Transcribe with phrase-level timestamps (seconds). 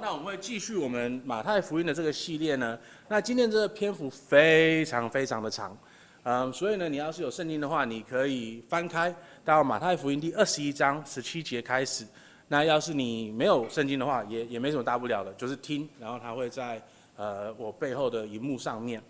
[0.00, 2.78] 那我们会继续我们马太福音的这个系列呢。
[3.08, 5.76] 那今天这个篇幅非常非常的长，
[6.22, 12.06] 嗯，所以呢，你要是有圣经的话，你可以翻开到马太福音第二十一章十七节开始。
[12.48, 16.80] 那要是你没有圣经的话，也也没什么大不了的，就是听，然后它会在
[17.16, 19.02] 呃我背后的荧幕上面。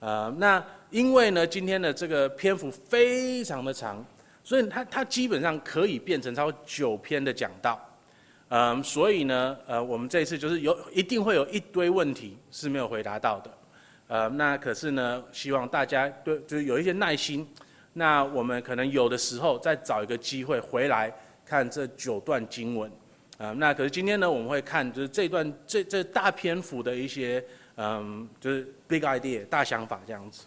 [0.00, 4.04] 呃，那因为呢，今天的这个篇幅非常的长，
[4.44, 7.80] 所以它它基本上可以变成超九篇的讲道。
[8.50, 13.50] 嗯，所以呢，呃，我们这一次就是有一定会有一堆问题是没有回答到的，
[14.06, 17.46] 呃，那可是呢，希望大家对就是有一些耐心，
[17.92, 21.12] 那我们可能有的时候再找一个机会回来
[21.44, 22.90] 看这九段经文，
[23.36, 27.44] 啊、那可是今天呢，我们会看就是这段这这大篇幅的一些
[27.76, 30.46] 嗯，就是 big idea 大想法这样子。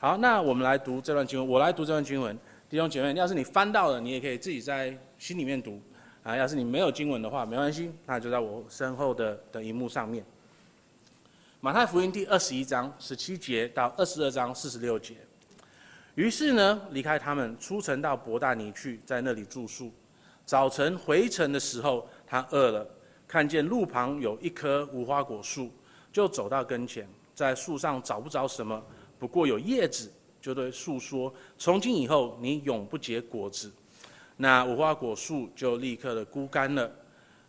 [0.00, 2.36] 好，那我们来读这段经文，我来读这段经文，
[2.68, 5.80] 弟兄姐妹，要是你翻到了，你也可以自己在心里面读。
[6.28, 10.22] 啊，要是你没有经文的话，没关系，那就在我身后的的荧幕上面。
[11.58, 15.14] 马太福音第二十一章十七节到二十二章四十六节。
[16.16, 19.90] 于是呢，离开他们，出城到伯大尼去，在那里住宿。
[20.44, 22.86] 早晨回城的时候，他饿了，
[23.26, 25.70] 看见路旁有一棵无花果树，
[26.12, 28.84] 就走到跟前，在树上找不着什么，
[29.18, 33.72] 不过有叶子，就对树说：“从今以后，你永不结果子。”
[34.40, 36.88] 那无花果树就立刻的枯干了，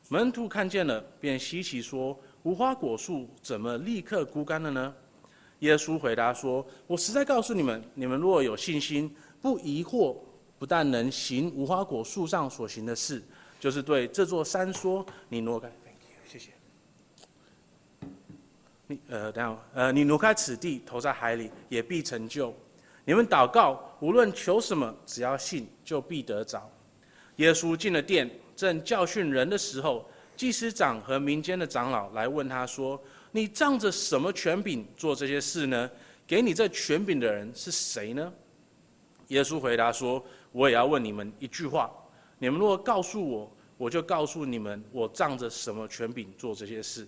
[0.10, 4.92] 门徒看见了，便稀奇说：“无花果树怎么立刻枯干了呢？”
[5.60, 10.18] 耶稣回答说：“我实在告诉你们，你们若有信心，不疑惑，
[10.58, 13.22] 不但能行无花果树上所行的事，
[13.60, 16.52] 就是对这座山说：‘你挪开，Thank you，谢谢。
[18.88, 22.52] 你呃，等下呃，你挪开此地，投在海里，也必成就。
[23.06, 26.68] 你们祷告，无论求什么，只要信，就必得着。’”
[27.40, 35.90] 耶稣进了殿，正教训人的时候，祭司长和民间的长老来问他说：“你仗着什么权柄做这些事呢？
[36.28, 38.32] 给你这权柄的人是谁呢？”
[39.30, 40.22] 耶稣回答说
[40.52, 41.90] ：“我也要问你们一句话，
[42.40, 47.08] 你们若告诉我，我就告诉你们，我仗着什么权柄做这些事。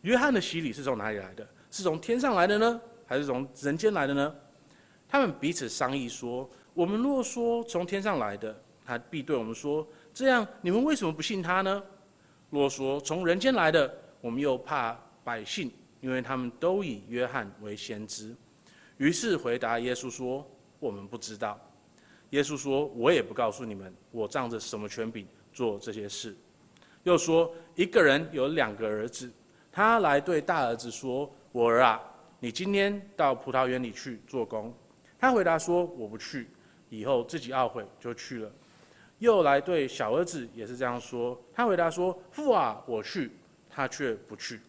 [0.00, 1.46] 约翰的洗礼是从哪里来的？
[1.70, 4.34] 是从天上来的呢，还是从人间来的呢？”
[5.06, 8.58] 他们彼此商议说：“我们若说从天上来的，”
[8.90, 11.80] 他必对我们说：“这样，你们为什么不信他呢？
[12.50, 15.70] 若说从人间来的，我们又怕百姓，
[16.00, 18.34] 因为他们都以约翰为先知。”
[18.98, 20.44] 于是回答耶稣说
[20.80, 21.56] ：“我们不知道。”
[22.30, 26.36] 耶稣说：“我也不告诉你们，我仗着什么权柄做这些事。”
[27.04, 29.30] 又说：“一个人有两个儿子，
[29.70, 32.02] 他来对大儿子说：‘我儿啊，
[32.40, 34.74] 你今天到葡萄园里去做工。’
[35.16, 36.48] 他回答说：‘我不去。’
[36.90, 38.50] 以后自己懊悔，就去了。”
[39.20, 43.30] 又来对小儿子也是这样说，他回答说：“父啊，我去。”
[43.72, 44.60] 他却不去。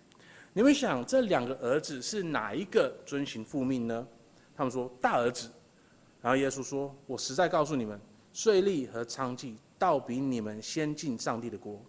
[0.53, 4.07] 你们想，这两个儿子是哪一个遵行父命呢？
[4.55, 5.49] 他们说：“大儿子。”
[6.21, 7.99] 然后耶稣说：“我实在告诉你们，
[8.31, 11.81] 税吏和娼妓倒比你们先进上帝的国，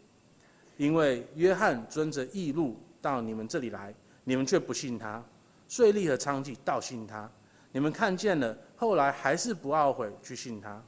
[0.79, 3.93] 因为约翰遵着义路到你们这里来，
[4.25, 5.23] 你们却不信他；
[5.69, 7.31] 税吏和娼妓倒信他，
[7.73, 10.83] 你们看见了，后来还是不懊悔去信他。”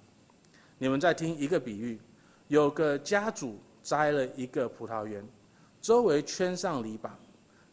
[0.79, 2.01] 你们再听一个比喻，
[2.49, 5.25] 有个家主栽了一个葡萄园，
[5.81, 7.11] 周围圈上篱笆，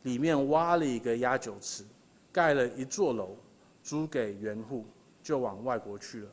[0.04, 1.84] 里面挖了一个压酒池，
[2.32, 3.36] 盖了一座楼，
[3.82, 4.86] 租给园户，
[5.24, 6.30] 就往外国去了。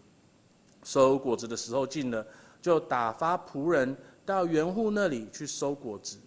[0.85, 2.25] 收果子的时候近了，
[2.61, 3.97] 就打发仆人
[4.27, 6.19] 到园户那里去收果子。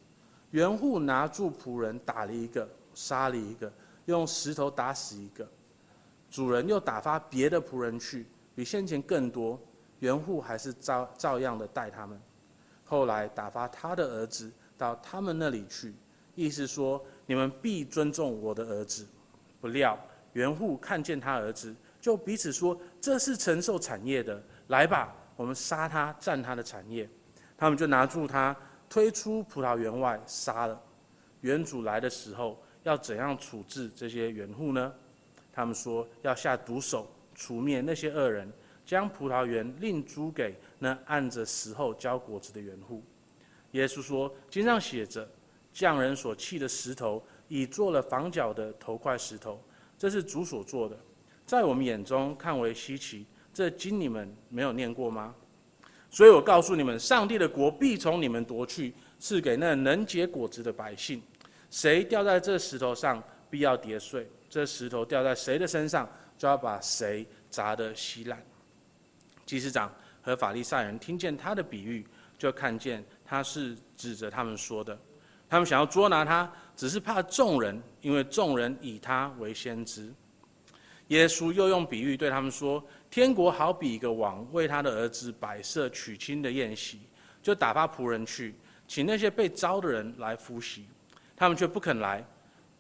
[0.49, 3.71] 园户拿住仆人，打了一个，杀了一个，
[4.05, 5.47] 用石头打死一个。
[6.29, 8.25] 主人又打发别的仆人去，
[8.55, 9.59] 比先前更多。
[10.01, 12.19] 园户还是照照样的待他们，
[12.83, 15.93] 后来打发他的儿子到他们那里去，
[16.35, 19.07] 意思说你们必尊重我的儿子。
[19.59, 19.97] 不料
[20.33, 27.07] 园户看见他儿子，就彼此说：“这是承受产业的，来吧，我们杀他，占他的产业。”
[27.55, 28.55] 他们就拿住他，
[28.89, 30.81] 推出葡萄园外杀了。
[31.41, 34.91] 园主来的时候，要怎样处置这些园户呢？
[35.53, 38.51] 他们说要下毒手，除灭那些恶人。
[38.91, 43.01] 将葡萄园另租给那按着时候交果子的园户。
[43.71, 45.25] 耶稣说：“经上写着，
[45.71, 49.63] 匠人所弃的石头，已做了房角的头块石头。
[49.97, 50.99] 这是主所做的，
[51.45, 53.25] 在我们眼中看为稀奇。
[53.53, 55.33] 这经你们没有念过吗？
[56.09, 61.23] 所以我告诉你们，上帝的国必从你们夺去，赐给那能结果子的百姓。
[61.69, 68.37] 谁掉在这石头上，必要跌碎；这石头掉在谁的身上，就要把谁砸得稀烂。”
[69.51, 72.07] 祭司长和法利赛人听见他的比喻，
[72.37, 74.97] 就看见他是指着他们说的。
[75.49, 80.09] 他们想要捉拿他，只是怕众人，因为众人以他为先知。
[81.09, 82.81] 耶稣又用比喻对他们说
[83.11, 87.01] ：“天国好比一个王为他的儿子摆设娶亲的宴席，
[87.43, 88.55] 就打发仆人去
[88.87, 90.85] 请那些被招的人来赴席，
[91.35, 92.25] 他们却不肯来。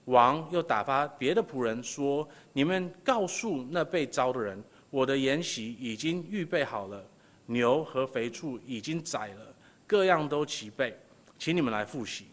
[0.05, 7.03] 王又打发别的仆人说：你们告诉那被招的人，我的筵席已经预备好了，
[7.47, 9.55] 牛和肥畜已经宰了，
[9.87, 10.95] 各样都齐备，
[11.39, 12.27] 请你们来赴席。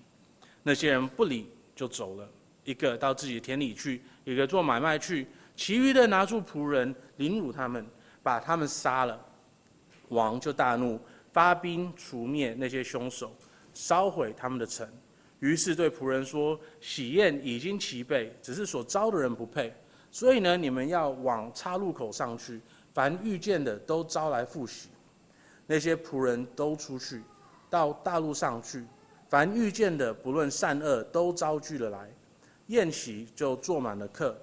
[0.63, 2.29] 那些人不理，就走了，
[2.65, 5.27] 一个到自己的田里去，一个做买卖去。”
[5.57, 7.85] 其余的拿住仆人凌辱他们，
[8.23, 9.21] 把他们杀了。
[10.09, 11.01] 王就大怒，
[11.33, 13.35] 发兵除灭那些凶手，
[13.75, 14.89] 烧毁他们的城。
[15.41, 19.75] 于是对仆人说：“喜宴已经齐备，只是所招的人不配。
[20.11, 22.61] 所以呢，你们要往岔路口上去，
[22.93, 24.89] 凡遇见的都招来复习。
[25.67, 27.23] 那些仆人都出去，
[27.69, 28.85] 到大路上去，
[29.29, 32.11] 凡遇见的不论善恶都招聚了来，
[32.69, 34.37] 宴席就坐满了客。”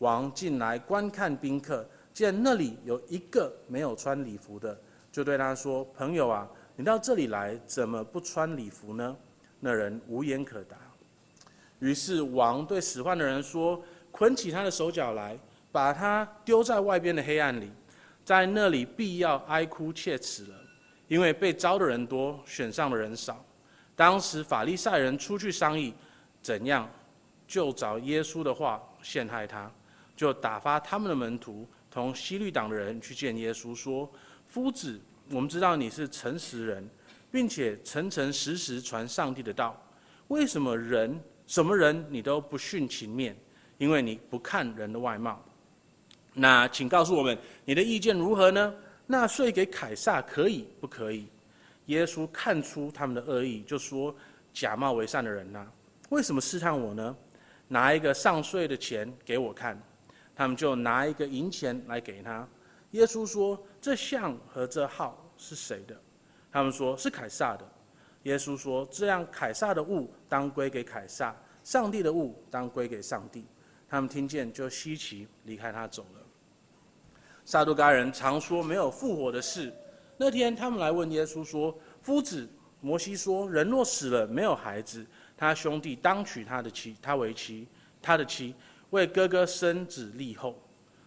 [0.00, 1.84] 王进来观看宾客，
[2.14, 4.78] 见那里有一个没有穿礼服的，
[5.10, 9.16] 就对他说：“朋友啊，你到这里来，怎么不穿礼服呢？”
[9.58, 10.76] 那人无言可答。
[11.80, 13.82] 于是王对使唤的人说
[14.18, 15.38] ：“捆起他的手脚来，
[15.70, 17.70] 把他丢在外边的黑暗里，
[18.24, 20.56] 在那里必要哀哭切齿了，
[21.06, 23.44] 因为被招的人多，选上的人少。”
[23.94, 25.94] 当时法利赛人出去商议，
[26.42, 26.90] 怎样
[27.46, 29.70] 就找耶稣的话陷害他。
[30.16, 34.10] 就打发他们的门徒同西律党的人去见耶稣，说
[34.48, 35.00] ：“夫子，
[35.30, 36.90] 我们知道你是诚实人，
[37.30, 39.80] 并且诚诚实实传上帝的道。
[40.26, 43.36] 为什么人什么人你都不徇情面？
[43.78, 45.42] 因为你不看人的外貌。
[46.34, 48.74] 那请告诉我们你的意见如何呢？
[49.06, 51.26] 纳税给凯撒可以不可以？”
[51.86, 54.14] 耶稣看出他们的恶意，就说
[54.52, 55.66] ：“假冒为善的人呐，
[56.10, 57.16] 为什么试探我呢？
[57.66, 59.80] 拿一个上税的钱给我看。”
[60.36, 62.46] 他们就拿一个银钱来给他。
[62.92, 65.96] 耶稣说：“这像和这号是谁的？”
[66.52, 67.66] 他们说是凯撒的。
[68.22, 71.34] 耶稣说：“这样，凯撒的物当归给凯撒，
[71.64, 73.44] 上帝的物当归给上帝。”
[73.88, 76.20] 他们听见就稀奇，离开他走了。
[77.44, 79.72] 撒都该人常说没有复活的事。
[80.16, 82.46] 那天他们来问耶稣说：“夫子，
[82.80, 85.06] 摩西说，人若死了没有孩子，
[85.36, 87.66] 他兄弟当娶他的妻，他为妻，
[88.02, 88.54] 他的妻。”
[88.90, 90.58] 为哥哥生子立后。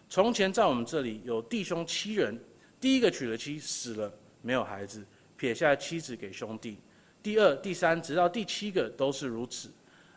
[0.08, 2.38] 从前在我们这里有弟兄七人，
[2.80, 5.04] 第一个娶了妻死了，没有孩子，
[5.36, 6.78] 撇下妻子给兄弟。
[7.22, 9.68] 第二、第三，直到第七个都是如此。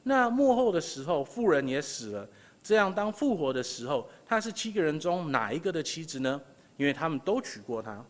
[0.04, 2.30] 那幕后的时候，富人也死了。
[2.66, 6.42] 这样当复活的时候，他是七个人中哪一个的妻子呢？
[6.78, 8.04] 因为他们都娶过她。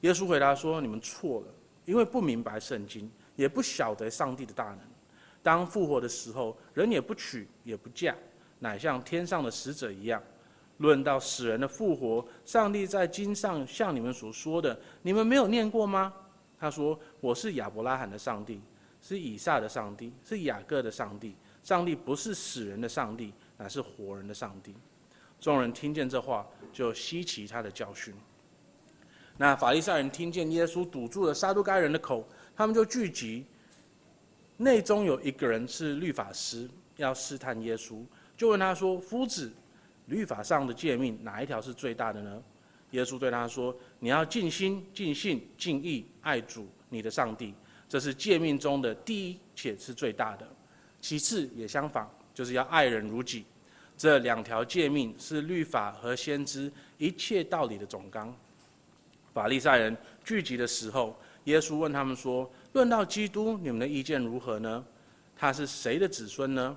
[0.00, 1.46] 耶稣回答说：“你们错了，
[1.84, 4.78] 因为不明白圣经，也不晓得上帝的大能。
[5.42, 8.16] 当复活的时候，人也不娶，也不嫁。”
[8.58, 10.22] 乃像天上的使者一样。
[10.78, 16.10] 论到死人的复活，上帝在经上向你们所说的，你们没有念过吗？
[16.58, 18.62] 他说：“我是亚伯拉罕的上帝，
[19.02, 21.36] 是以撒的上帝，是雅各的上帝。
[21.64, 24.74] 上帝不是死人的上帝，乃是活人的上帝。”
[25.38, 28.14] 众人听见这话，就稀奇他的教训。
[29.36, 32.26] 那法利赛人听见耶稣堵住了撒都该人的口，
[32.56, 33.46] 他们就聚集。
[34.56, 38.04] 内中有一个人是律法师，要试探耶稣。
[38.36, 39.52] 就问他说：“夫子，
[40.06, 42.42] 律法上的诫命哪一条是最大的呢？”
[42.90, 47.54] 耶稣对他说：“你要尽心、尽性、尽意爱主你的上帝，
[47.88, 50.48] 这是诫命中的第一，且是最大的。
[51.00, 53.44] 其次也相仿，就是要爱人如己。
[53.98, 58.34] 这两条诫命是律法和先知一切道理的总纲。”
[59.34, 61.14] 法利赛人聚集的时候，
[61.44, 64.84] 耶稣问他们说：“论到基督，你们的意见如何呢？
[65.36, 66.76] 他是谁的子孙呢？”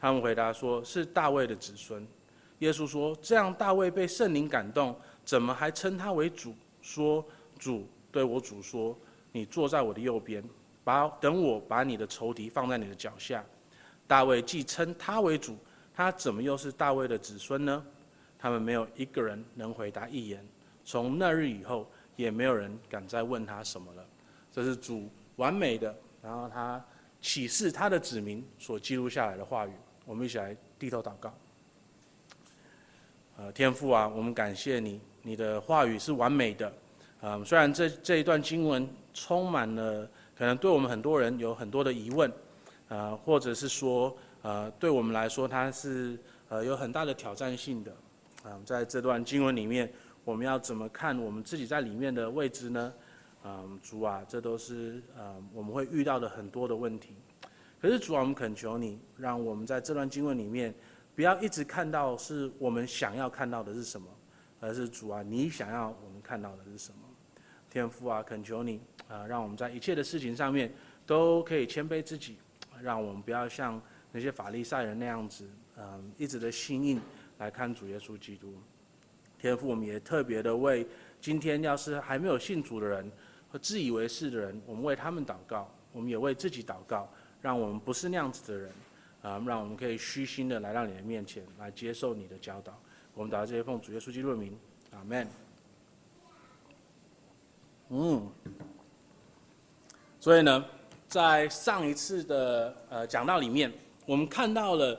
[0.00, 2.06] 他们回答说：“是大卫的子孙。”
[2.60, 4.94] 耶稣说：“这样，大卫被圣灵感动，
[5.24, 6.54] 怎么还称他为主？
[6.82, 7.24] 说
[7.58, 8.96] 主对我主说
[9.32, 10.44] ：‘你坐在我的右边，
[10.82, 13.44] 把等我把你的仇敌放在你的脚下。’
[14.06, 15.56] 大卫既称他为主，
[15.94, 17.84] 他怎么又是大卫的子孙呢？”
[18.38, 20.46] 他们没有一个人能回答一言。
[20.84, 24.04] 从那日以后，也没有人敢再问他什么了。
[24.52, 26.84] 这是主完美的，然后他
[27.22, 29.70] 启示他的子民所记录下来的话语。
[30.04, 31.32] 我们一起来低头祷告。
[33.38, 36.68] 呃，天父啊，我们感谢你，你的话语是完美的。
[37.22, 42.30] 嗯、呃，虽然这这一段经文充满了可能对我们很多人有很多的疑问，
[42.88, 46.18] 呃，或者是说，呃，对我们来说它是
[46.50, 47.90] 呃有很大的挑战性的。
[48.42, 49.90] 啊、呃，在这段经文里面，
[50.22, 52.92] 我们要怎么看我们自己在里面的位置呢？
[53.42, 57.14] 嗯、主啊，这都是呃我们会遇到的很多的问题。
[57.80, 60.74] 可是主啊，我们恳求你，让我们在这段经文里面，
[61.14, 64.06] 不要一直看到是我们想要看到的是什么，
[64.60, 66.98] 而是主啊，你想要我们看到的是什么？
[67.70, 70.70] 天父啊，恳求你啊，让我们在一切的事情上面
[71.06, 72.36] 都可以谦卑自己，
[72.82, 73.80] 让我们不要像
[74.14, 75.44] 那些法利赛人那样子，
[75.76, 77.00] 嗯，一直的心硬
[77.38, 78.54] 来看主耶稣基督。
[79.36, 80.86] 天父，我们也特别的为
[81.20, 83.10] 今天要是还没有信主的人
[83.50, 87.10] 和自以为是的人，我们为他们祷告，我们也为自己祷告。
[87.42, 88.70] 让我们不是那样子的人，
[89.22, 92.72] 啊，让我们可以虚心的来到你的面前，来接受你的教导。
[93.14, 94.56] 我们祷告这些奉主耶稣基督的名，
[94.92, 95.28] 阿门。
[97.90, 98.30] 嗯，
[100.20, 100.64] 所以呢，
[101.08, 103.70] 在上一次的呃讲道里面，
[104.06, 104.98] 我们看到了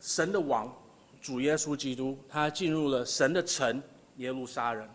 [0.00, 0.72] 神的王
[1.20, 3.82] 主耶稣基督，他进入了神的城
[4.16, 4.88] 耶路撒冷，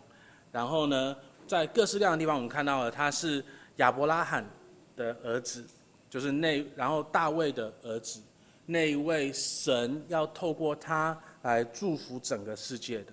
[0.50, 3.44] 然后呢，在各式各样的地方，我们看到了他是
[3.76, 4.44] 亚伯拉罕
[4.96, 5.64] 的儿子。
[6.10, 8.20] 就是那，然后大卫的儿子，
[8.66, 13.12] 那一位神要透过他来祝福整个世界的。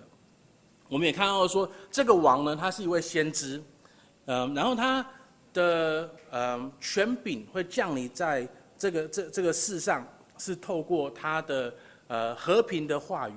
[0.88, 3.60] 我们也看到说，这个王呢，他是一位先知，
[4.26, 5.04] 嗯，然后他
[5.52, 8.48] 的嗯权柄会降临在
[8.82, 10.04] 这个这这个世上，
[10.40, 11.72] 是透过他的
[12.08, 13.34] 呃和平的话语，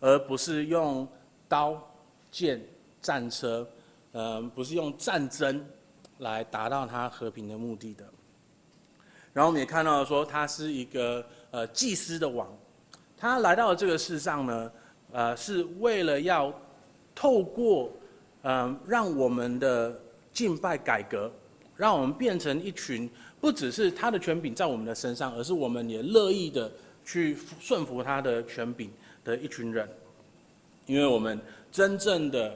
[0.00, 1.08] 而不是用
[1.48, 1.82] 刀
[2.30, 2.62] 剑
[3.00, 3.66] 战车，
[4.12, 5.64] 嗯，不是用战争
[6.18, 8.04] 来达到他和平的目的的。
[9.32, 12.46] 然后我们也看到说，他是一个呃祭司的王，
[13.16, 14.72] 他来到这个世上呢，
[15.10, 16.52] 呃，是为了要
[17.14, 17.90] 透过
[18.42, 19.98] 嗯、呃，让我们的
[20.34, 21.32] 敬拜改革，
[21.76, 26.70] 让我们变成一群不只是他的权柄在我们的身上，而是我们也乐意的
[27.04, 28.90] 去顺服他的权柄
[29.24, 29.88] 的一群人，
[30.86, 31.40] 因为我们
[31.70, 32.54] 真正的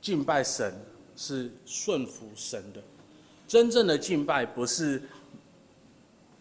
[0.00, 0.74] 敬拜神
[1.16, 2.82] 是顺服神的，
[3.46, 5.02] 真正的敬拜不是。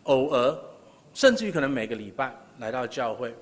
[0.08, 0.54] 偶尔，
[1.14, 3.34] 甚至于可能每个礼拜来到教会，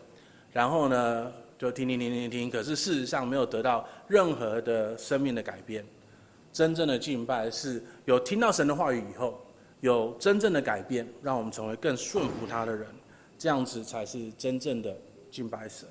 [0.53, 5.83] 然后呢就听听听听听，可是事实上没有得到任何的生命的改变。
[6.53, 9.43] 真正的敬拜是有听到神的话语以后，
[9.81, 12.87] 有真正的改变，让我们成为更顺服他的人，
[13.37, 14.95] 这样子才是真正的
[15.29, 15.87] 敬拜神。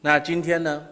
[0.00, 0.86] 那今天呢，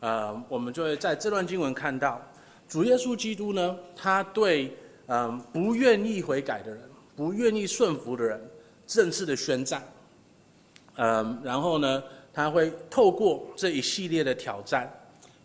[0.00, 2.20] 呃，我们就会在这段经文看到。
[2.66, 4.74] 主耶稣基督呢，他对
[5.06, 6.80] 嗯不愿意悔改的人、
[7.14, 8.40] 不愿意顺服的人，
[8.86, 9.82] 正式的宣战。
[10.96, 12.02] 嗯，然后呢，
[12.32, 14.90] 他会透过这一系列的挑战，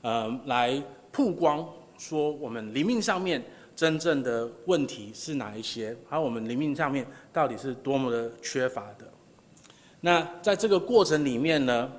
[0.02, 0.82] 嗯，来
[1.14, 1.66] 曝光
[1.98, 3.42] 说我们灵命上面
[3.74, 9.10] 真正的问题是哪一些，还有我们灵命上面到底是多么的缺乏的。
[10.02, 11.92] 那在这个过程里面呢，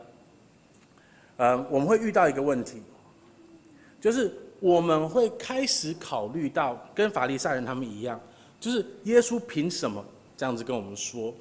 [1.38, 2.82] 嗯，我们会遇到一个问题，
[3.98, 4.30] 就是。
[4.60, 8.18] 我们会开始考虑到跟法利赛人他们一样，
[8.58, 10.02] 就是耶稣凭什么
[10.38, 11.34] 这样子跟我们说？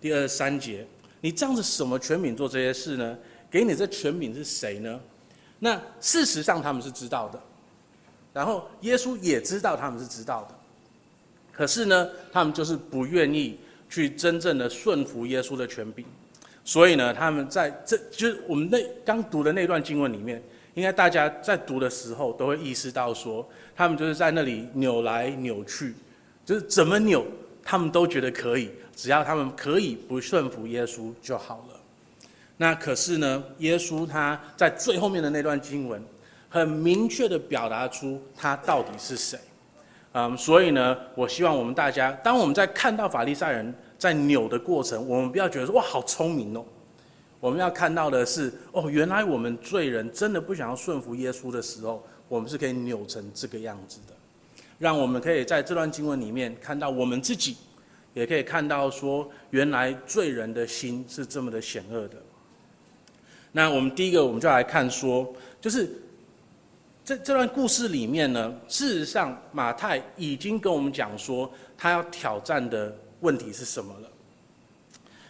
[0.00, 0.86] 第二十三节，
[1.20, 3.18] 你这样子什么权柄做这些事呢？
[3.50, 5.00] 给你这权柄是谁呢？
[5.58, 7.40] 那事实上他们是知道的，
[8.32, 10.54] 然后耶稣也知道他们是知道的，
[11.52, 13.58] 可是呢，他们就是不愿意
[13.88, 16.04] 去真正的顺服耶稣的权柄，
[16.64, 20.42] 所以呢，他们在这就是我们那刚读的那段经文里面。
[20.74, 25.94] 应该大家在读的时候都会意识到，说他们就是在那里扭来扭去，
[26.44, 27.24] 就是怎么扭，
[27.62, 31.73] 他们都觉得可以，只要他们可以不顺服耶稣就好了。
[32.56, 36.02] 那可是呢，耶稣他在最后面的那段经文，
[36.48, 39.38] 很明确的表达出他到底是谁。
[40.12, 46.64] 嗯，所以呢，我希望我们大家，当我们在看到法利赛人在扭的过程，我们不要觉得说哇，好聪明哦。
[47.40, 54.14] 我们要看到的是，哦，原来我们罪人真的不想要顺服耶稣的时候，我们是可以扭成这个样子的。
[54.78, 57.56] 让我们可以在这段经文里面看到我们自己，
[58.12, 62.16] 也可以看到说，原来罪人的心是这么的险恶的。
[63.56, 65.88] 那我们第一个，我们就来看说，就是
[67.04, 74.08] 这这段故事里面呢，事实上马太已经跟我们讲说，他要挑战的问题是什么了。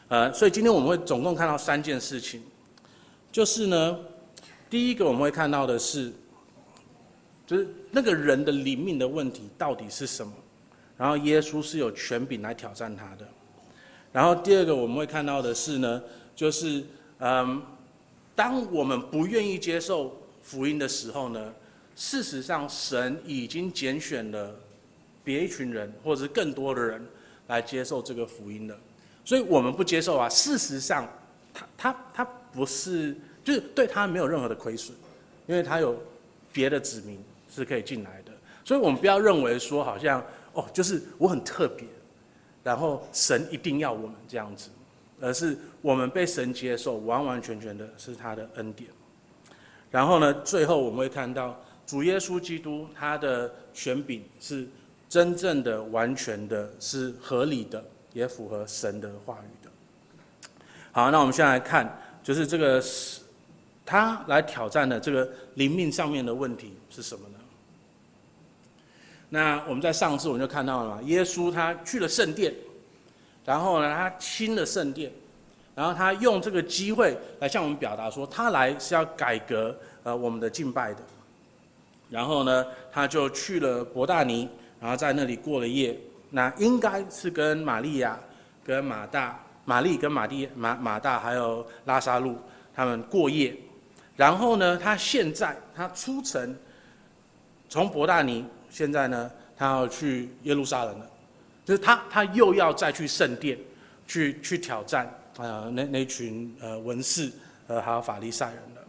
[0.08, 2.42] 呃，所以今天我们会总共看到三件事情，
[3.30, 3.98] 就是呢，
[4.70, 6.10] 第一个我们会看到的是，
[7.46, 10.32] 就是那个人的灵命的问题到底是什么，
[10.96, 13.28] 然后耶稣是有权柄来挑战他的。
[14.12, 16.02] 然后第二个我们会看到的是呢，
[16.34, 16.82] 就是
[17.18, 17.60] 嗯，
[18.34, 21.52] 当我们不愿意接受福音的时候呢，
[21.94, 24.54] 事实上神已经拣选了
[25.22, 27.04] 别一群人或者是更多的人
[27.46, 28.76] 来接受这个福音了。
[29.24, 30.28] 所以我们不接受啊！
[30.28, 31.08] 事实上，
[31.54, 34.94] 他他他不是，就是对他没有任何的亏损，
[35.46, 35.98] 因为他有
[36.52, 38.32] 别的子民是可以进来的。
[38.64, 40.22] 所以我们不要认为说好像
[40.52, 41.86] 哦，就是我很特别，
[42.62, 44.68] 然后神一定要我们这样子，
[45.24, 48.90] 而是我们被神接受，完完全全的是他的恩典。
[49.90, 54.68] 然后呢，最后我们会看到主耶稣基督他的权柄是
[55.08, 59.70] 真正的、完全的，是合理的，也符合神的话语的。
[60.92, 62.82] 好，那我们现在来看，就是这个
[63.86, 67.38] 他来挑战的这个灵命上面的问题是什么呢？
[69.30, 72.54] 那我们在上次我们就看到了，耶稣他去了圣殿，
[73.44, 75.12] 然后呢，他亲了圣殿，
[75.74, 81.00] 然后他用这个机会来向我们表达说，他来是要改革呃我们的敬拜的。
[82.10, 84.48] 然后呢，他就去了伯大尼，
[84.80, 85.98] 然后在那里过了夜。
[86.30, 88.18] 那应该是跟玛利亚、
[88.64, 92.36] 跟马大、玛丽跟马蒂马马大还有拉撒路
[92.74, 93.54] 他们过夜。
[94.16, 96.56] 然后呢，他现在他出城，
[97.68, 98.44] 从伯大尼。
[98.70, 101.06] 现在呢，他要去耶路撒冷了，
[101.64, 103.58] 就是他他又要再去圣殿，
[104.06, 105.06] 去去挑战
[105.38, 107.30] 啊那那群呃文士
[107.66, 108.82] 呃还有法利赛人了。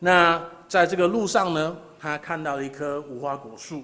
[0.00, 3.82] 那在这个路上呢，他看到了一棵无花果树，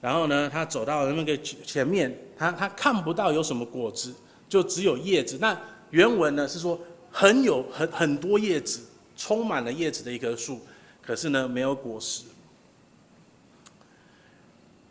[0.00, 4.14] 然后呢，他走到那个前面，他他看不到有什么果子，
[4.48, 5.38] 就只有叶子。
[5.40, 5.58] 那
[5.90, 6.78] 原文呢是说
[7.10, 8.80] 很有很很多叶子，
[9.16, 10.60] 充满了叶子的一棵树，
[11.00, 12.24] 可是呢没有果实。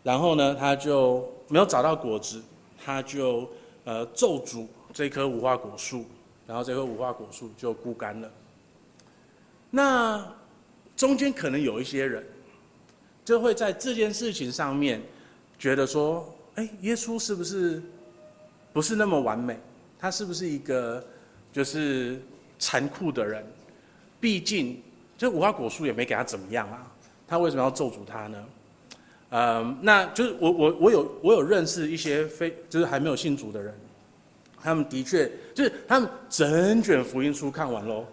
[0.03, 2.41] 然后呢，他就没有找到果子，
[2.83, 3.47] 他就
[3.83, 6.05] 呃咒诅这棵无花果树，
[6.47, 8.31] 然后这棵无花果树就枯干了。
[9.69, 10.25] 那
[10.95, 12.25] 中间可能有一些人，
[13.23, 15.01] 就会在这件事情上面
[15.57, 17.81] 觉得说，哎，耶稣是不是
[18.73, 19.57] 不是那么完美？
[19.99, 21.03] 他是不是一个
[21.53, 22.19] 就是
[22.57, 23.45] 残酷的人？
[24.19, 24.81] 毕竟
[25.17, 26.91] 这无花果树也没给他怎么样啊，
[27.27, 28.43] 他为什么要咒诅他呢？
[29.33, 33.73] 嗯，那就是我我我有我有认识一些非就是还没有信主的人，
[34.61, 38.05] 他们的确就是他们整卷福音书看完喽，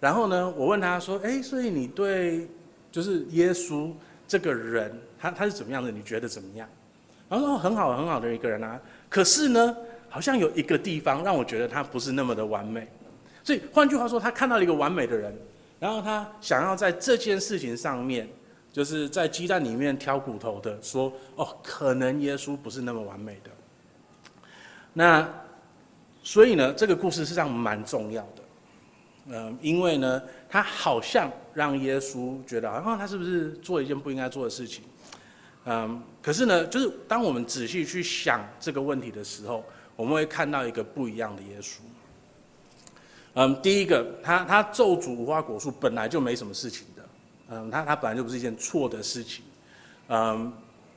[0.00, 2.48] 然后呢，我问他说，哎，所以你对
[2.90, 3.90] 就是耶稣
[4.26, 5.90] 这个人，他他是怎么样的？
[5.90, 6.66] 你觉得怎么样？
[7.28, 9.76] 然后说很好很好的一个人啊，可是呢，
[10.08, 12.88] 好像有一个地方让我觉得他不是那么的完美，
[13.44, 15.30] 所以换句话说，他看到了一个完美的人，
[15.78, 18.26] 然后他想要在这件事情上面。
[18.78, 23.50] 就是在鸡蛋里面挑骨头的，说哦，可能耶稣不是那么完美的。
[24.92, 25.28] 那
[26.22, 28.42] 所以呢，这个故事实际上蛮重要的，
[29.30, 34.84] 嗯，因为呢，他好像让耶稣觉得，啊，他是不是做一件不应该做的事情？
[35.64, 39.64] 嗯，可是呢，就是当我们仔细去想这个问题的时候，
[39.96, 41.78] 我们会看到一个不一样的耶稣。
[43.34, 46.86] 嗯，第一个，他他咒诅无花果树本来就没什么事情。
[47.50, 49.42] 嗯，他他本来就不是一件错的事情，
[50.08, 50.52] 嗯，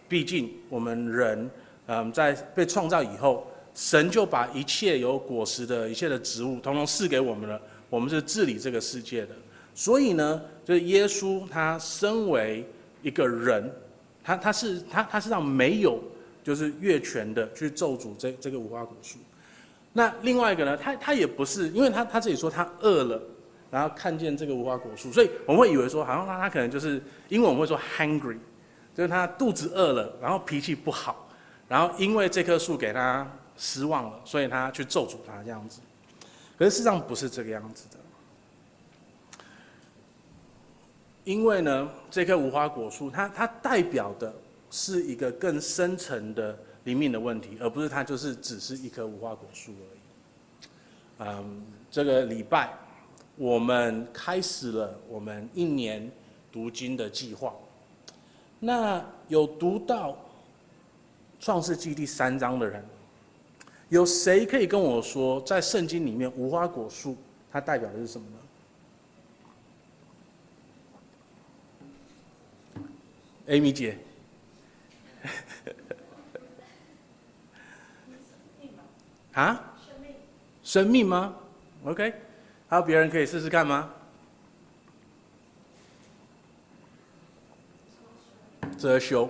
[0.10, 1.50] 毕竟我们人，
[1.88, 7.62] 嗯，在被创造以后，神就把一切有果实的一切的植物，统统赐给我们了。
[7.90, 9.30] 我们是治理这个世界的，
[9.74, 12.66] 所以呢，就是耶稣他身为
[13.02, 13.72] 一个人，
[14.22, 16.04] 他他是他他身上没有
[16.44, 19.18] 就是越权的去咒诅这这个无花果树。
[19.94, 23.22] 那另外一个呢，他他也不是，因为他他自己说他饿了。
[23.72, 28.38] 然后看见这个无花果树，所以我们会以为说，好像他他可能就是，因为我们会说 hungry，
[28.94, 31.30] 就是他肚子饿了，然后脾气不好，
[31.70, 35.80] 然后因为这棵树给他失望了，所以他去咒诅他这样子。
[36.58, 37.98] 可是事实上不是这个样子的，
[41.24, 44.34] 因为呢，这棵无花果树，它它代表的
[44.70, 50.00] 是一个更深层的灵命的问题，而不是它就是只是一棵无花果树而已。
[51.20, 52.70] 嗯，这个礼拜。
[53.42, 56.08] 我们开始了我们一年
[56.52, 57.52] 读经的计划。
[58.60, 60.16] 那有读到
[61.40, 62.86] 创世纪第三章的人，
[63.90, 67.18] 有谁可以跟我说，在圣经里面无花果树
[67.52, 68.28] 它代表的是什么
[72.78, 72.84] 呢
[73.48, 73.98] ？Amy 姐，
[79.34, 79.74] 啊？
[79.84, 80.12] 生命？
[80.62, 81.36] 生命吗
[81.86, 82.14] ？OK。
[82.72, 83.90] 还有别人可以试试看吗？
[88.80, 89.30] 遮羞，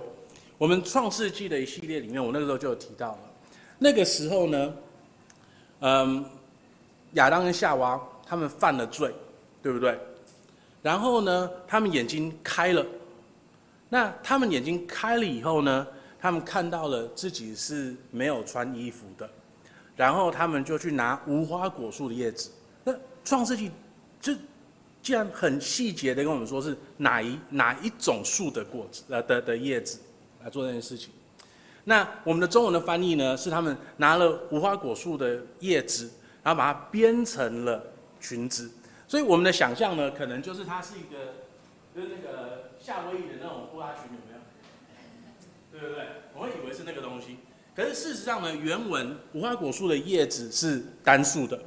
[0.56, 3.18] 我们创世纪的一系列里面，我那个时候就有提到了。
[3.80, 4.74] 那个时候呢，
[5.80, 6.24] 嗯，
[7.14, 9.12] 亚当跟夏娃他们犯了罪，
[9.60, 9.98] 对不对？
[10.80, 12.86] 然后呢，他们眼睛开了。
[13.88, 15.84] 那他们眼睛开了以后呢，
[16.16, 19.28] 他们看到了自己是没有穿衣服的，
[19.96, 22.48] 然后他们就去拿无花果树的叶子。
[23.24, 23.70] 创世纪，
[24.20, 24.32] 就
[25.02, 30.00] 既然很细节的跟我们说是哪一哪一种树的果子呃的的叶子
[30.44, 31.10] 来做这件事情，
[31.84, 36.10] 那我们的中文的翻译呢是他们拿了无花果树的叶子，
[36.42, 37.82] 然后把它编成了
[38.20, 38.70] 裙子，
[39.08, 41.34] 所以我们的想象呢可能就是它是一个
[41.94, 44.38] 就是那个夏威夷的那种呼啦裙有没有？
[45.72, 46.04] 对不对？
[46.34, 47.38] 我会以为是那个东西，
[47.74, 51.58] 可是事实上呢，原文无花果树的叶子是单数的，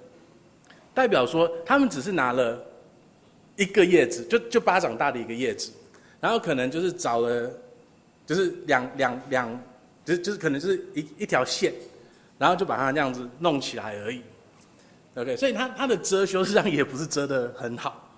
[0.95, 2.59] 代表说他们只是拿了。
[3.57, 5.71] 一个叶子就就巴掌大的一个叶子，
[6.19, 7.49] 然后可能就是找了，
[8.25, 9.63] 就是两两两，
[10.03, 11.73] 就是就是可能就是一一条线，
[12.37, 14.21] 然后就把它这样子弄起来而已。
[15.15, 18.11] OK，所以它它的遮羞实际上也不是遮得很好。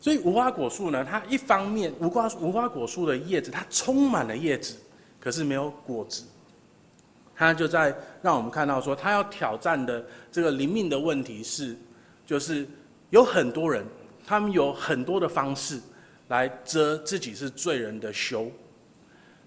[0.00, 4.74] 所以无花果树呢，它一方面无花无花果树的叶子它充满了叶子，
[5.20, 6.24] 可是没有果子。
[7.36, 11.76] 他就在让我们看到说，他要挑战的这个灵命的问题是，
[12.26, 12.66] 就是。
[13.12, 13.84] 有很多人，
[14.26, 15.78] 他们有很多的方式
[16.28, 18.50] 来遮自己是罪人的羞，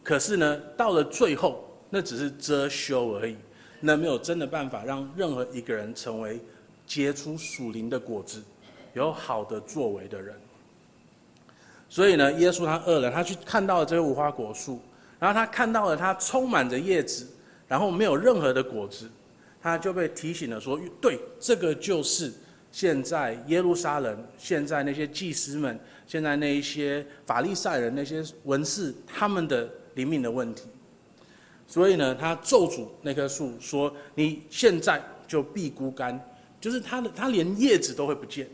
[0.04, 3.36] 可是呢，到了最后，那只是遮羞而已，
[3.80, 6.40] 那没有真的办法让任何一个人成为
[6.86, 8.40] 结出属灵的果子、
[8.94, 10.36] 有好的作为的人。
[11.90, 14.80] 所以呢，耶稣他饿了，他去看到了这个无花果树，
[15.20, 17.28] 然后他看到了它充满着叶子，
[17.68, 19.10] 然后没有任何的果子，
[19.62, 22.32] 他就被提醒了说：对，这个就是。
[22.72, 30.64] 现在耶路撒冷，现在那些祭司们，现在那一些法利赛人，那些文士，他们的灵命的问题。
[31.66, 36.20] 所以呢，他咒诅那棵树，说：“你现在就必枯干。”
[36.60, 38.46] 就是他的，他连叶子都会不见，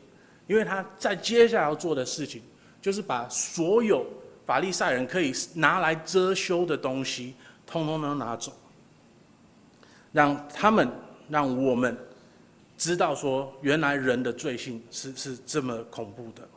[0.46, 2.44] 因为他在接下来要做的事情，
[2.80, 4.06] 就是把所有
[4.46, 7.34] 法利赛人可以拿来遮羞的东西，
[7.66, 8.54] 通通都拿走，
[10.12, 10.90] 让他们，
[11.30, 11.98] 让我们。
[12.78, 16.50] 知道说，原来人的罪性是是这么恐怖的。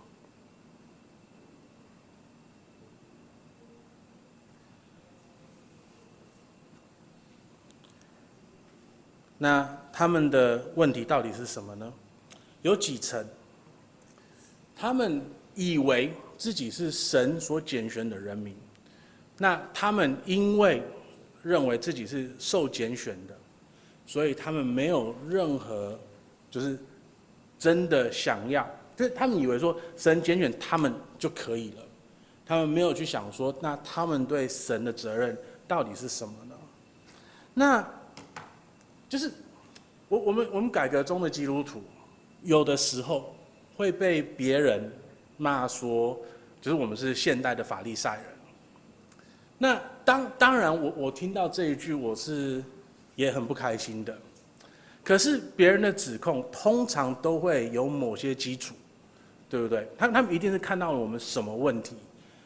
[9.37, 11.93] 那他们的问题到底是什么呢？
[12.62, 13.23] 有几层？
[14.75, 15.21] 他们
[15.55, 18.57] 以为自己是神所拣选的人民，
[19.37, 20.83] 那他们因为
[21.43, 23.34] 认为自己是受拣选的，
[24.07, 25.99] 所以他们没有任何。
[26.51, 26.79] 就是
[27.59, 28.64] 真的想要，
[28.95, 31.83] 就是他们以为说神拣选他们就可以了，
[32.47, 35.37] 他们没有去想说，那他们对神的责任
[35.67, 36.55] 到底是什么呢？
[37.55, 37.85] 那，
[39.09, 39.33] 就是
[40.09, 41.83] 我我们我们改革中的基督徒，
[42.45, 43.35] 有的时候
[43.77, 44.88] 会被别人
[45.37, 46.17] 骂说，
[46.61, 48.25] 就是我们是现代的法利赛人。
[49.59, 52.62] 那当当然我，我听到这一句，我是
[53.16, 54.16] 也很不开心的。
[55.03, 58.74] 可是别人的指控通常都会有某些基础，
[59.50, 59.87] 对不对？
[59.98, 61.94] 他他们一定是看到了我们什么问题，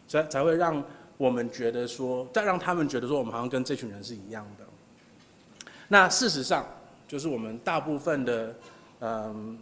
[0.08, 0.82] 才才会让
[1.16, 4.64] 我们觉得说，再让他们觉得说我们好像跟这群人是一样的。
[5.86, 6.66] 那事实上，
[7.06, 8.54] 就是我们大部分的
[9.00, 9.56] 嗯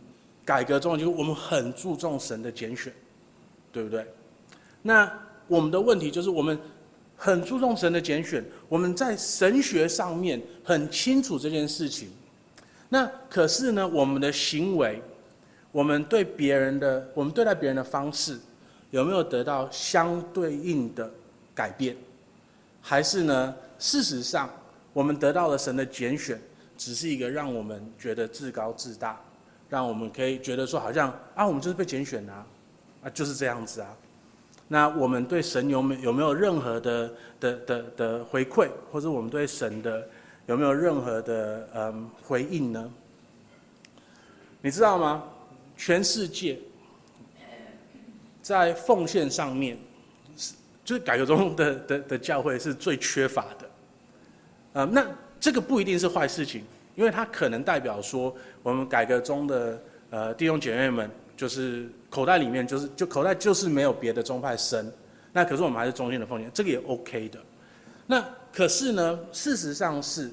[0.44, 2.92] 改革中，就是我们很注重神的拣选，
[3.70, 4.06] 对不对？
[4.80, 5.12] 那
[5.48, 6.58] 我们的问题就是我们
[7.16, 12.11] 很注重神的拣选，我们在神学上面很清楚这件事情。
[12.88, 15.02] 那可是呢，我们的行为，
[15.72, 18.38] 我们对别人的，我们对待别人的方式，
[18.90, 21.11] 有没有得到相对应的
[21.55, 21.96] 改变？
[22.81, 24.48] 还是呢，事实上，
[24.92, 26.40] 我们得到了神的拣选，
[26.76, 29.20] 只是一个让我们觉得自高自大，
[29.68, 32.46] 让我们可以觉得说，好像啊，我们就是被拣选啊，
[33.02, 33.96] 啊，就是这样子啊。
[34.68, 40.07] 那我们对神有没有没有任何的的的的回馈，或者我们对神的？
[40.46, 42.88] 有没有任何的嗯回应呢？
[44.61, 45.24] 你知道吗？
[45.76, 46.57] 全世界
[48.40, 49.76] 在奉献上面，
[50.85, 53.70] 就是改革中的的的教会是最缺乏的。
[54.74, 55.05] 嗯，那
[55.40, 64.90] 这个不一定是坏事情，因为它可能代表说，我们改革中的呃弟兄姐妹们，就是口袋里面就是就口袋就是没有别的宗派深，
[65.33, 67.38] 那可是我们还是中心的奉献，这个也 OK 的。
[68.07, 70.31] 那可是呢，事实上是，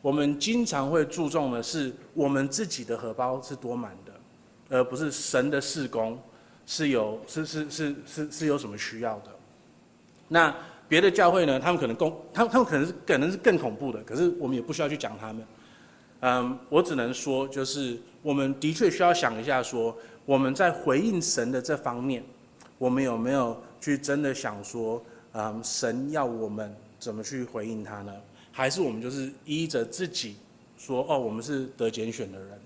[0.00, 4.12] 我们经常会注重的是我们自己的荷包是多满的，
[4.76, 6.18] 而不是神的事工
[6.66, 9.30] 是有是是是是是有什么需要的。
[10.28, 10.54] 那
[10.88, 11.58] 别的教会呢？
[11.58, 15.46] 他们可能更他们他们可能是可能是更恐怖的，可是我们也不需要去讲他们。
[16.20, 19.96] 嗯，我只能说，就是我们的确需要想一下，说
[20.32, 22.24] 我们在回应神的这方面，
[22.78, 26.74] 我们有没有去真的想说，嗯，神要我们。
[26.98, 28.14] 怎么去回应他呢？
[28.52, 30.36] 还是我们就是依着自己
[30.78, 32.58] 说哦，我们是得拣选的人，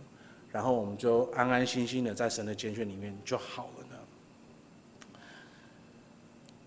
[0.52, 5.18] 然后我们就安安心心的在神的拣选里面就好了呢？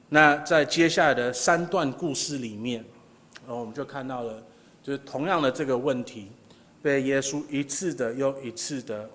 [0.09, 2.83] 那在接下来的三段故事里面，
[3.45, 4.43] 然后我们就看到了，
[4.81, 6.29] 就是同样的这个问题，
[6.81, 9.07] 被耶稣一次的又一次的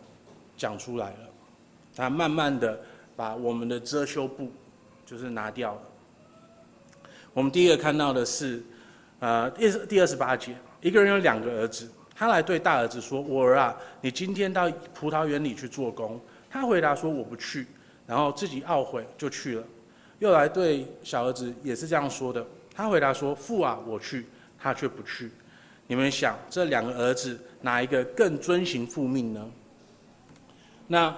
[0.57, 1.34] 讲出来了。
[1.95, 2.79] 他慢慢的
[3.17, 4.51] 把我们的遮羞布
[5.07, 5.81] 就是拿掉了。
[7.33, 8.63] 我们第一个看到的是，
[9.21, 17.67] 呃，第第二十八节，一个人有两个儿子，他来对大儿子说：“我儿啊，你今天到葡萄园里去做工。”他回答说：“我不去。”
[18.07, 19.65] 然后自己懊悔就去了。
[20.19, 24.27] 又来对小儿子也是这样说的，他回答说：“父啊，我去。”
[24.57, 25.31] 他却不去。
[25.87, 29.51] 你们想，这两个儿子哪一个更遵行父命呢？
[30.87, 31.15] 那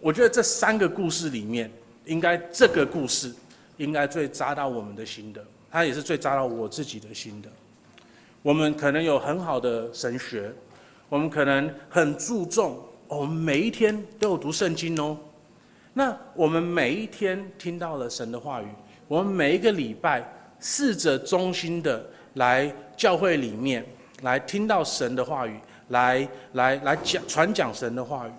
[0.00, 1.70] 我觉得这三个故事里面，
[2.04, 3.32] 应该这个故事
[3.76, 7.48] 应该最扎到我们的心的，它也是最扎到我自己的心的。
[8.42, 10.52] 我们可能有很好的神学，
[11.08, 12.78] 我们可能很注重，
[13.08, 15.18] 我们每一天都有读圣经哦。
[15.92, 18.66] 那我们每一天听到了神的话语，
[19.08, 20.22] 我们每一个礼拜
[20.60, 22.04] 试着忠心的
[22.34, 23.84] 来教会里面
[24.22, 28.30] 来听到神的话语，来来来讲传讲神的话语。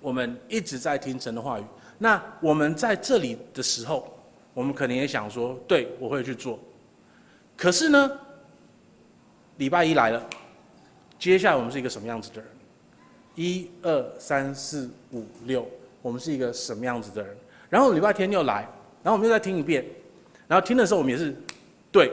[0.00, 1.64] 我们一直在听神的话语。
[1.98, 4.12] 那我们在这里的时候，
[4.54, 6.58] 我们可能也想说，对，我会去做。
[7.56, 8.10] 可是呢，
[9.56, 10.28] 礼拜一来了，
[11.18, 12.50] 接下来我们是一个什么样子的人？
[13.34, 15.66] 一二三四五六。
[16.02, 17.36] 我们是一个什么样子的人？
[17.68, 18.60] 然后礼拜天又来，
[19.02, 19.84] 然后我们又再听一遍，
[20.46, 21.34] 然后听的时候我们也是，
[21.90, 22.12] 对，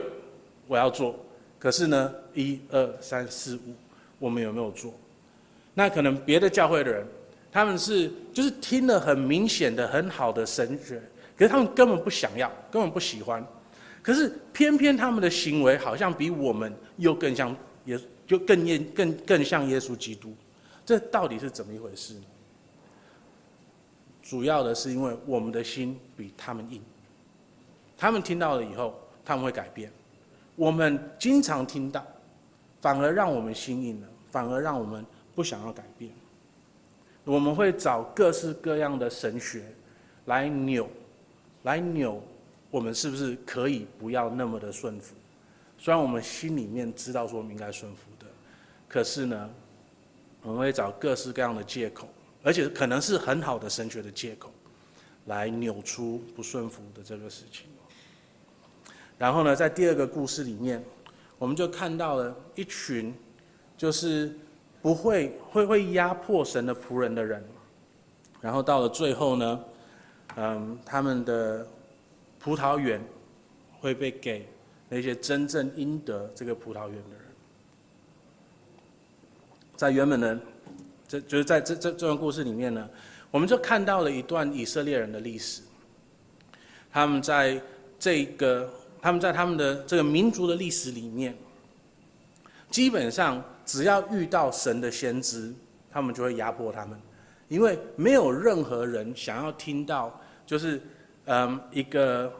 [0.66, 1.14] 我要做。
[1.60, 3.72] 可是呢，一二三四五，
[4.18, 4.92] 我们有没有做？
[5.74, 7.06] 那可能别的教会的人，
[7.54, 11.00] 他们是就是听了很明显的很好的神学，
[11.36, 13.46] 可是他们根本不想要，根本不喜欢。
[14.02, 20.34] 可是偏偏他们的行为好像比我们又更像耶，就更耶更更像耶稣基督。
[20.84, 22.24] 这到底是怎么一回事呢？
[24.20, 26.82] 主要的是因为我们的心比他们硬，
[27.96, 29.92] 他们听到了以后，他们会改变。
[30.56, 32.04] 我们经常听到，
[32.80, 36.10] 反而让我们心硬了，反而让我们不想要改变。
[37.24, 39.64] 我们会找各式各样的神学
[40.26, 40.88] 来扭，
[41.62, 42.22] 来扭
[42.70, 45.14] 我们是不是可以不要那么的顺服？
[45.78, 48.26] 虽然我们心里面知道说我们应该顺服的，
[48.88, 49.50] 可是呢，
[50.42, 52.08] 我们会找各式各样的借口。
[52.46, 54.52] 而且可能是很好的神学的借口，
[55.24, 57.64] 来扭出不顺服的这个事情。
[59.16, 60.84] 然后呢，在第二个故事里面，
[61.38, 63.14] 我们就看到了一群，
[63.78, 64.36] 就是
[64.84, 67.42] 不会会会压迫神的仆人的人。
[68.42, 69.64] 然后到了最后呢，
[70.36, 71.66] 嗯，他们的
[72.38, 73.02] 葡萄园
[73.80, 74.46] 会被给
[74.90, 77.24] 那些真正应得这个葡萄园的人，
[79.74, 80.38] 在原本的。
[81.06, 82.86] 这就是在这这这段故事里面呢，
[83.30, 85.62] 我们就看到了一段以色列人的历史。
[86.92, 87.58] 他们在
[87.98, 88.68] 这个，
[89.00, 91.34] 他们在他们的这个民族的历史里面，
[92.70, 95.52] 基本上只要遇到神的先知，
[95.90, 96.98] 他们就会压迫他们，
[97.48, 100.80] 因为没有任何人想要听到，就是
[101.26, 102.32] 嗯一个，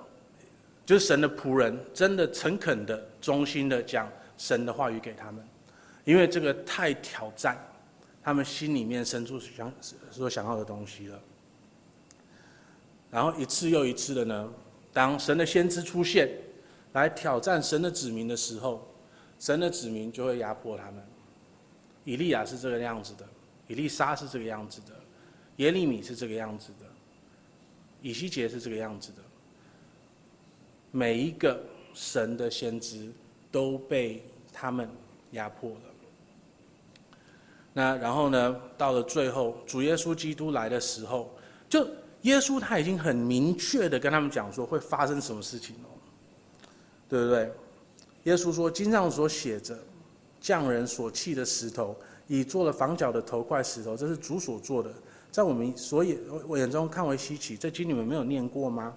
[0.86, 5.44] 就是神的仆人真的诚恳的、忠心的讲神的话语给他们，
[6.04, 7.56] 因为这个太挑战。
[8.26, 9.70] 他们心里面深处想
[10.10, 11.20] 所想要的东西了，
[13.10, 14.48] 然后一次又一次的呢，
[14.94, 16.30] 当神的先知出现，
[16.94, 18.88] 来挑战神的子民的时候，
[19.38, 21.04] 神的子民就会压迫他们。
[22.04, 23.26] 以利亚是这个样子的，
[23.66, 24.92] 以利沙是这个样子的，
[25.56, 26.86] 耶利米是这个样子的，
[28.02, 29.18] 以西结是这个样子的。
[30.90, 31.60] 每一个
[31.92, 33.10] 神的先知
[33.50, 34.88] 都被他们
[35.32, 35.76] 压迫了。
[37.76, 38.60] 那然后呢？
[38.78, 41.34] 到了最后，主耶稣基督来的时候，
[41.68, 41.84] 就
[42.22, 45.90] 耶稣他已经很明确的跟他们讲说会发生什么事情哦，
[47.08, 47.52] 对不对？
[48.24, 49.76] 耶稣说：“经上所写着，
[50.44, 54.92] 匠人所弃的石头，已做了房角的头块石头，这是主所做的，
[55.30, 57.56] 在我们所眼我眼中看为稀奇。
[57.56, 58.92] 这经你们没有念过吗？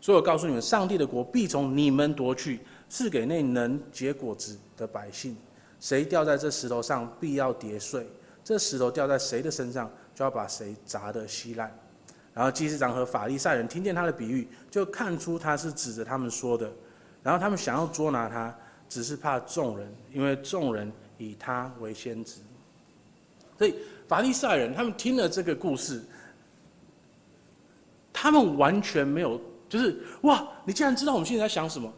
[0.00, 5.36] 所以我告诉你们，上帝的国必从你们夺去，赐给那能结果子的百姓。”
[5.80, 8.02] 谁掉在这石头上，必要跌碎；
[8.42, 11.70] 这石头掉在谁的身上，就要把谁砸得稀烂。
[12.32, 16.72] 然后祭司长和法利赛人听见他的比喻，就看出他是指着他们说的。
[17.22, 18.56] 然后他们想要捉拿他，
[18.90, 22.40] 只是怕众人，因为众人以他为先知。
[23.56, 23.74] 所以
[24.06, 26.02] 法利赛人他们听了这个故事，
[28.12, 31.90] 他们完全没有，就是哇，你竟然知道我们现在在想什么？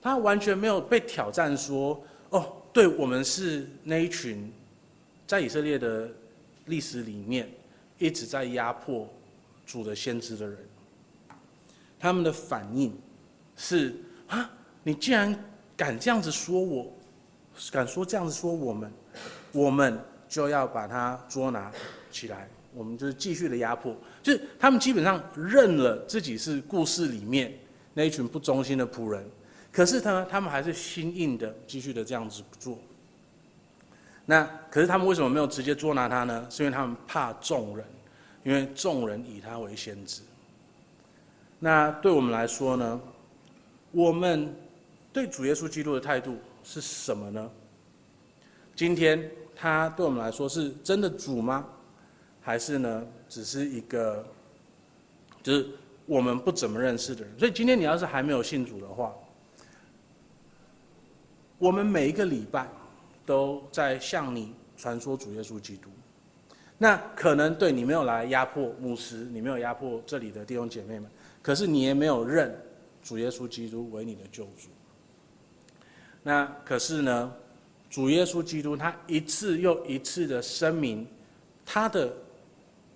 [0.00, 2.52] 他完全没有被挑战说，哦。
[2.72, 4.52] 对，我们是那一群，
[5.26, 6.10] 在以色列的
[6.66, 7.50] 历史里面
[7.98, 9.08] 一直在压迫
[9.64, 10.58] 主的先知的人，
[11.98, 12.94] 他们的反应
[13.56, 13.96] 是
[14.26, 14.50] 啊，
[14.82, 15.34] 你竟然
[15.76, 16.92] 敢这样子说我，
[17.70, 18.90] 敢说这样子说我们，
[19.52, 21.70] 我们就要把他捉拿
[22.10, 27.52] 起来，我们就是继续的压迫，就是他们基本上认了自己是故事里面
[27.94, 29.24] 那一群不忠心的仆人，
[29.70, 32.78] 可是呢，他们还是心硬的继续的这样子做。
[34.24, 36.46] 那可是他们为什么没有直接捉拿他呢？
[36.50, 37.86] 是因为他们怕众人，
[38.42, 40.22] 因为众人以他为先知。
[41.58, 43.00] 那对我们来说呢？
[43.92, 44.54] 我们
[45.16, 47.50] 对主耶稣基督的态度是什么呢？
[48.74, 51.66] 今天他对我们来说是真的主吗？
[52.42, 54.22] 还是呢，只是一个
[55.42, 55.66] 就是
[56.04, 57.38] 我们不怎么认识的人？
[57.38, 59.14] 所以今天你要是还没有信主的话，
[61.56, 62.68] 我们每一个礼拜。
[63.24, 65.90] 都在向你传说主耶稣基督，
[66.78, 71.10] 那可能对你没有来压迫牧师，你没有压迫这里的弟兄姐妹们，
[71.42, 72.56] 可是你也没有认
[73.02, 74.68] 主耶稣基督为你的救主。
[76.26, 77.32] 那可是呢，
[77.88, 81.06] 主耶稣基督他一次又一次的声明，
[81.64, 82.12] 他的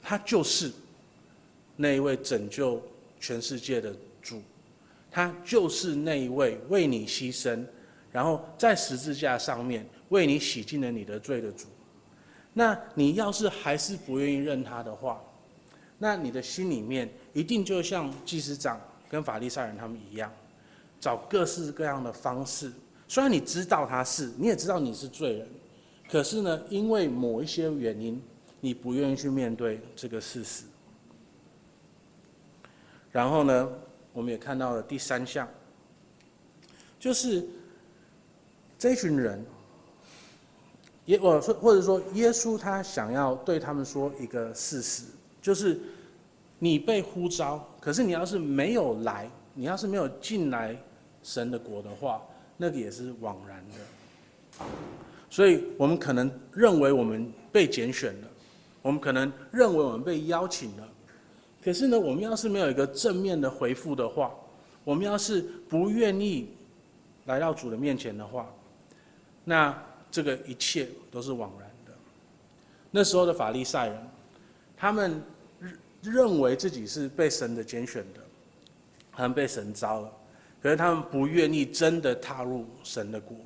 [0.02, 0.72] 他就是
[1.76, 2.82] 那一位拯救
[3.20, 4.42] 全世界的主，
[5.12, 7.64] 他就是那一位为你牺牲，
[8.10, 9.86] 然后在十字架上面。
[10.08, 11.66] 为你洗净了你的罪的主，
[12.52, 15.22] 那你要是还是不愿意认他的话，
[15.98, 20.32] 那你的心里面一定就像祭司长跟法利赛人他们一样，
[20.98, 22.72] 找各式各样的方式。
[23.10, 25.48] 虽然你知道他是，你也知道你是罪人，
[26.08, 28.22] 可是呢，因为某一些原因，
[28.60, 30.62] 你不愿意去面对这个事实。
[33.10, 33.68] 然后呢，
[34.12, 35.48] 我们也看到了第三项，
[37.00, 37.44] 就是
[38.78, 39.44] 这群人。
[41.04, 45.02] 也我说，或者说，耶稣他想要对他们说一个事实，
[45.42, 45.80] 就是
[46.60, 50.80] 你被呼召，可是你要是没有来，你要是没有进来
[51.24, 52.22] 神的国的话，
[52.60, 54.64] 那个也是枉然的。
[55.30, 58.28] 所以我们可能认为我们被拣选了，
[58.82, 60.86] 我们可能认为我们被邀请了，
[61.64, 64.30] 可是呢，我们要是没有一个正面的回复的话，
[64.84, 66.50] 我们要是不愿意
[67.24, 68.46] 来到主的面前的话，
[69.44, 69.76] 那。
[70.12, 71.92] 这个一切都是枉然的。
[72.90, 73.96] 那时候的法利赛人，
[74.76, 75.22] 他们
[76.02, 78.20] 认为自己是被神的拣选的，
[79.12, 80.12] 他们被神招了，
[80.62, 83.36] 可是他们不愿意真的踏入神的国。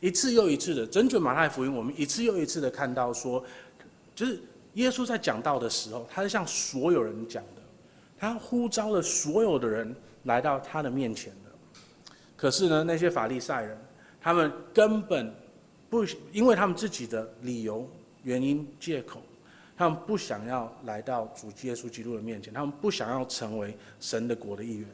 [0.00, 3.44] 一次又一次的，整卷马太福音，我们一次又一次的看到说，
[4.14, 4.38] 就是
[4.74, 7.62] 耶稣在讲道的时候，他是向所有人讲的，
[8.18, 9.94] 他呼召了所有的人
[10.24, 11.50] 来到他的面前的。
[12.36, 13.78] 可是呢，那些法利赛人，
[14.20, 15.32] 他们根本。
[15.90, 17.88] 不，因为他们自己的理由、
[18.24, 19.22] 原因、借口，
[19.76, 24.88] 他们不想要来到主耶稣基督的面前，他们不想要成为神的国的一员。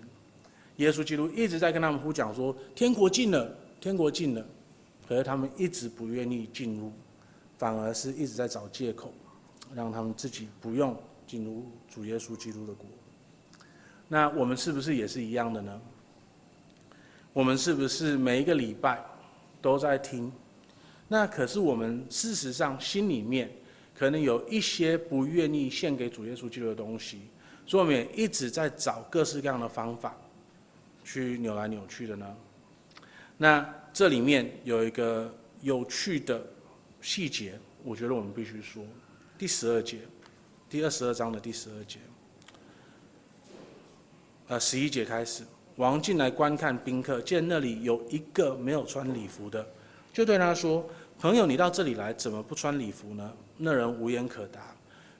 [0.80, 4.44] 耶稣基督一直在跟他们呼讲说：“天国近了，天国近了。”
[5.06, 6.90] 可是他们一直不愿意进入，
[7.58, 9.12] 反而是一直在找借口，
[9.74, 12.86] 让他们自己不用进入主耶稣基督的国。
[14.08, 15.80] 那我们是不是也是一样的呢？
[17.32, 19.04] 我们是不是每一个礼拜
[19.60, 20.32] 都在听？
[21.08, 23.50] 那可是我们事实上心里面
[23.94, 27.20] 可能有一些不愿意献给主耶稣基督的东西，
[27.66, 30.16] 所以我们也一直在找各式各样的方法
[31.12, 32.36] 去扭来扭去的呢。
[33.36, 36.40] 那这里面有一个有趣的
[37.00, 38.84] 细节，我觉得我们必须说，
[39.36, 39.98] 第十二节，
[40.68, 41.98] 第二十二章的第十二节，
[44.46, 45.42] 呃，十一节开始，
[45.74, 49.66] 王进来观看宾客，见那里有一个没有穿礼服的，
[50.12, 50.88] 就对他说。
[51.18, 53.30] 朋友，你到这里来，怎么不穿礼服呢？
[53.58, 54.74] 那人无言可答。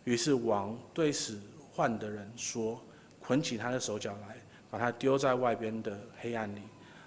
[0.05, 1.38] 于是王对使
[1.74, 2.83] 唤的人说
[3.20, 4.39] ：“捆起他的手脚来，
[4.70, 6.62] 把他丢在外边的黑暗里，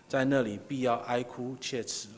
[0.08, 2.16] 在那里必要哀哭切齿了。”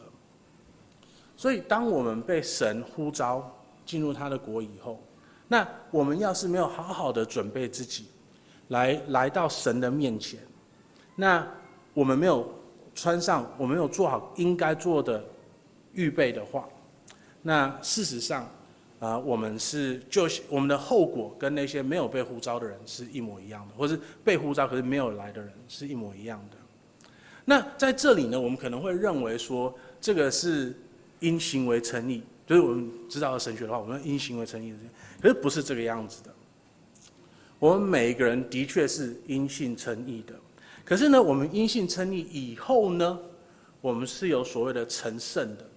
[1.37, 3.55] 所以，当我们被神呼召
[3.85, 5.01] 进入他的国以后，
[5.47, 8.07] 那我们要是没有好好的准备自己，
[8.69, 10.39] 来来到神的面前，
[11.15, 11.47] 那
[11.93, 12.51] 我们没有
[12.93, 15.23] 穿上，我们没有做好应该做的。
[15.97, 16.67] 预备的话，
[17.41, 18.45] 那事实上，
[18.99, 26.57] 啊，我们是就我们的后果跟那些没有被呼召的人是一模一样的，或是被呼召可是没有来的人是一模一样的。
[27.43, 30.73] 那在这里呢，我们可能会认为说，这个是
[31.19, 34.73] 因行为称义，就是我们知道的神学的话，我们因行为称义，
[35.21, 36.33] 可是不是这个样子的。
[37.59, 40.33] 我们每一个人的确是因信称义的，
[40.83, 43.19] 可是呢，我们因信称义以后呢，
[43.81, 45.69] 我们是有所谓的成圣的。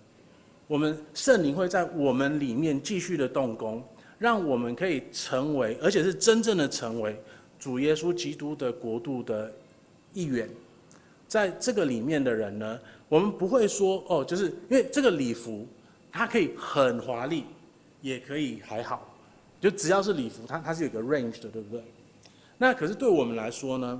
[0.68, 3.82] 我们圣灵会在我们里面继续的动工，
[4.18, 7.18] 让我们可以成为，而且是真正的成为
[7.58, 9.50] 主耶稣基督的国度的
[10.12, 10.46] 一员。
[11.26, 15.66] 在这个里面的人呢，我们不会说哦，就是因为这个礼服，
[16.12, 17.44] 它可以很华丽，
[18.02, 19.14] 也可以还好，
[19.58, 21.82] 就只要是礼服，它它是有个 range 的，对不对？
[22.58, 23.98] 那可是对我们来说呢，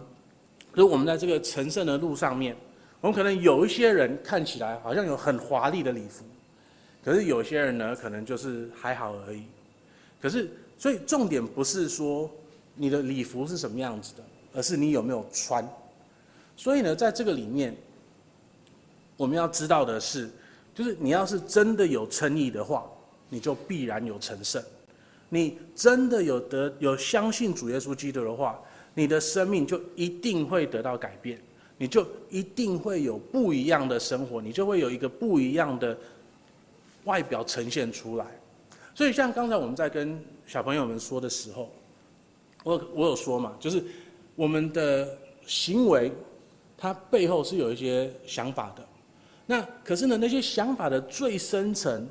[0.75, 2.55] 就是我们在这个成圣的路上面，
[3.01, 6.25] 我们可能有一些人看起来好像有很华丽的礼服，
[7.09, 9.45] 可是有些人呢，可能就是还好而已。
[10.21, 12.31] 可是，所以重点不是说
[12.75, 15.67] 你的礼服是什么样子的，而是你有没有穿。
[16.55, 17.75] 所以呢，在这个里面，
[19.17, 20.29] 我们要知道的是，
[20.75, 22.87] 就是你要是真的有诚意的话，
[23.31, 24.63] 你就必然有成圣。
[25.31, 28.61] 你真的有得有相信主耶稣基督的话，
[28.93, 31.41] 你的生命就一定会得到改变，
[31.79, 35.97] 你就一定会有不一样的生活，你就会有一个不一样的
[37.05, 38.27] 外表呈现出来。
[38.95, 41.71] 所以，像刚才我们在跟小朋友们说的时候，
[42.65, 43.83] 我我有说嘛，就是
[44.35, 46.11] 我们的行为，
[46.77, 48.85] 它背后是有一些想法的。
[49.47, 52.07] 那可是呢，那些想法的最深层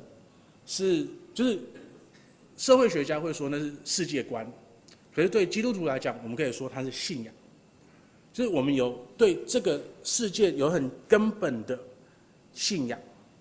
[0.66, 1.58] 是，就是
[2.56, 4.50] 社会学家会说那是世界观，
[5.14, 7.32] 可是对基督徒来讲，我们可以说它是信仰，
[8.32, 11.78] 就是我们有对这个世界有很根本的
[12.52, 12.98] 信仰，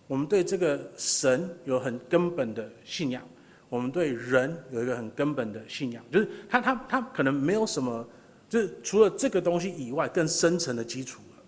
[0.07, 3.21] 我们对这个神有很根本的信仰。
[3.69, 8.07] 我们对人有一个很根本的信仰，就是他他他可能没有什么，
[8.47, 11.43] 就是除了这个东西以外更深层的基础了。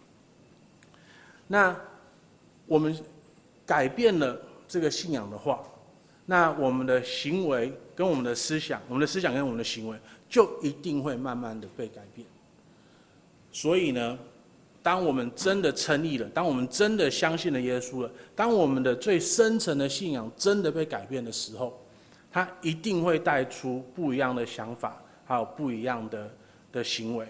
[1.47, 1.73] 那
[2.65, 2.93] 我们
[3.65, 4.37] 改变了
[4.67, 5.63] 这个信仰的话，
[6.25, 9.97] 那我们的行为跟我们的思想，我们的思想跟我们的行为
[10.27, 12.27] 就一定会慢慢的被改变。
[13.49, 14.19] 所以呢，
[14.81, 21.79] 当我们真的称义了，当我们真的相信了耶稣了，当我们的最深层的信仰真的被改变的时候，
[22.31, 26.31] 他一定会带出不一样的想法，还有不一样的
[26.71, 27.27] 的行为。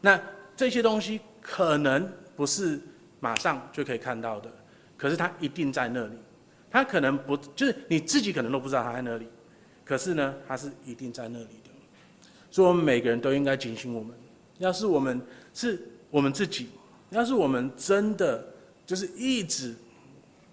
[0.00, 0.20] 那
[0.56, 2.80] 这些东西可能不是
[3.18, 4.50] 马上就可以看到的，
[4.96, 6.14] 可是他一定在那里。
[6.70, 9.26] 他可能不，就是你自己可能都不知道他在那里，
[9.84, 11.70] 可是呢，他是一定在那里的。
[12.48, 14.14] 所以，我们每个人都应该警醒我们：
[14.58, 15.20] 要是我们
[15.52, 16.68] 是我们自己，
[17.10, 18.44] 要是我们真的
[18.86, 19.74] 就是一直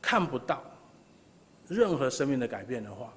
[0.02, 0.64] 看不到
[1.68, 3.14] 任何生命的改变的话。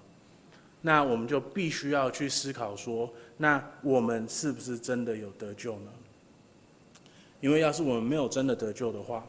[0.82, 5.90] 那我们就必须要去思考说，那我们是不是真的有得救呢？
[7.40, 9.24] 因为要是我们没有真的得救的话，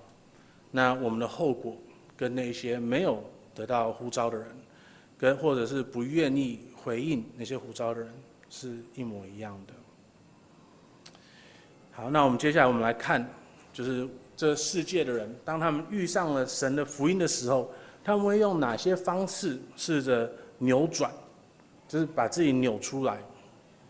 [0.71, 1.77] 那我们的后果
[2.15, 3.21] 跟那些没有
[3.53, 4.47] 得到呼召的人，
[5.17, 8.13] 跟或者是不愿意回应那些呼召的人，
[8.49, 9.73] 是一模一样的。
[11.91, 13.29] 好，那我们接下来我们来看，
[13.73, 17.71] 就是这世界的人，当他们遇上了神的福音的时候，
[18.03, 21.11] 他们会用哪些方式试着扭转？
[21.87, 23.19] 就是把自己扭出来，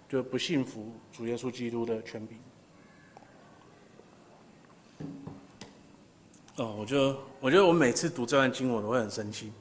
[0.10, 2.38] 就不信服主耶稣基督的权柄。
[6.56, 9.52] 哦，我就我觉得我每次读这段经，我都会很生气。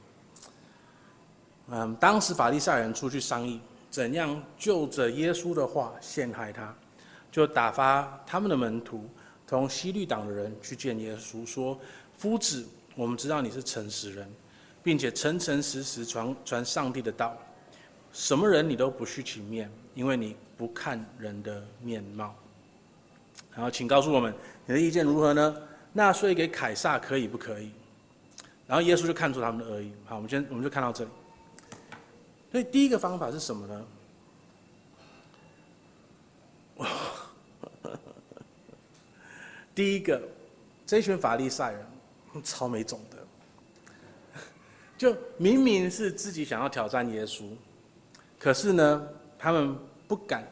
[1.68, 3.61] 嗯，当时法利赛人出去商议，
[3.91, 6.75] 怎样就着耶稣的话陷害他，
[7.31, 9.05] 就打发他们的门徒
[9.59, 11.78] 同希律党的人去见耶稣，说
[12.16, 14.28] ：“夫子，我们知道你是诚实人，
[14.82, 17.36] 并且诚诚实实传传上帝的道。”
[18.12, 22.34] 什么人你都不须情面，因为你不看人的面貌。
[23.53, 24.32] 然后，请告诉我们
[24.66, 25.57] 你的意见如何呢？
[25.92, 27.70] 纳税给凯撒可以不可以？
[28.66, 29.92] 然后耶稣就看出他们的恶意。
[30.05, 31.11] 好，我们先我们就看到这里。
[32.53, 33.84] 所以第一个方法是什么呢？
[39.81, 40.20] 第一个，
[40.85, 41.83] 这群法利赛人
[42.45, 43.16] 超没种的，
[44.99, 47.45] 就明明是自己想要挑战耶稣。
[48.39, 49.09] 可是呢，
[49.39, 49.74] 他们
[50.07, 50.47] 不敢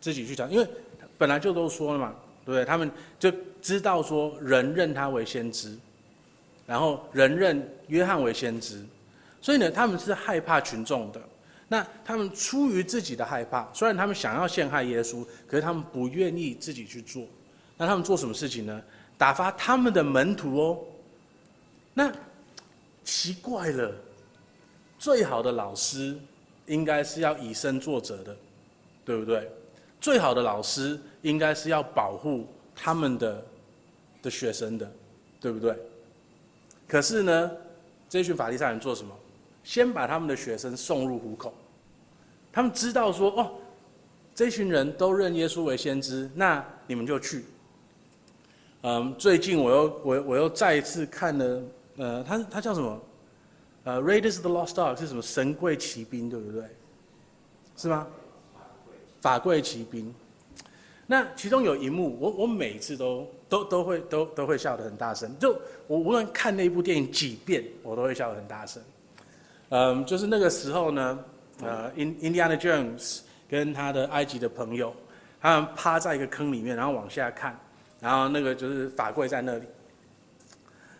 [0.00, 0.66] 自己去讲，因为
[1.16, 2.64] 本来就都说了嘛，对不对？
[2.64, 5.78] 他们就知道说人认他为先知，
[6.66, 8.84] 然后人认约翰为先知，
[9.40, 11.22] 所以呢，他们是害怕群众的。
[11.68, 17.24] 那他们出于自己的害怕，虽然他们想要陷害耶稣，可是他们不愿意自己去做。
[17.76, 18.82] 那他们做什么事情呢？
[19.16, 20.78] 打发他们的门徒哦。
[21.92, 22.12] 那
[23.04, 23.92] 奇怪了，
[24.98, 26.18] 最好的老师。
[26.66, 28.34] 应该是要以身作则的，
[29.04, 29.46] 对不对？
[30.00, 33.46] 最好的老师应该是要保护他们的
[34.22, 34.90] 的学生的，
[35.38, 35.76] 对不对？
[36.88, 37.50] 可是呢，
[38.08, 39.14] 这群法利赛人做什么？
[39.62, 41.52] 先把他们的学生送入虎口。
[42.50, 43.52] 他们知道说，哦，
[44.34, 47.44] 这群人都认耶稣为先知，那你们就去。
[48.86, 51.62] 嗯，最近我又我我又再一次看了，
[51.96, 53.00] 呃，他他叫什么？
[53.84, 55.22] 呃，Raiders of the Lost Ark 是什么？
[55.22, 56.62] 神贵奇兵，对不对？
[57.78, 58.06] 是吗？
[59.22, 60.14] 法贵奇兵。
[61.06, 65.34] 那其中有一幕，我我每次都都都会都都会笑得很大声。
[65.38, 68.82] 就我无论看那部电影几遍，我都会笑得很大声。
[69.70, 71.18] 嗯，就是那个时候呢，
[71.62, 74.94] 呃，印印第安纳琼斯跟他的埃及的朋友，
[75.40, 77.58] 他们趴在一个坑里面，然后往下看，
[78.04, 79.64] 然后那个就是法柜在那里。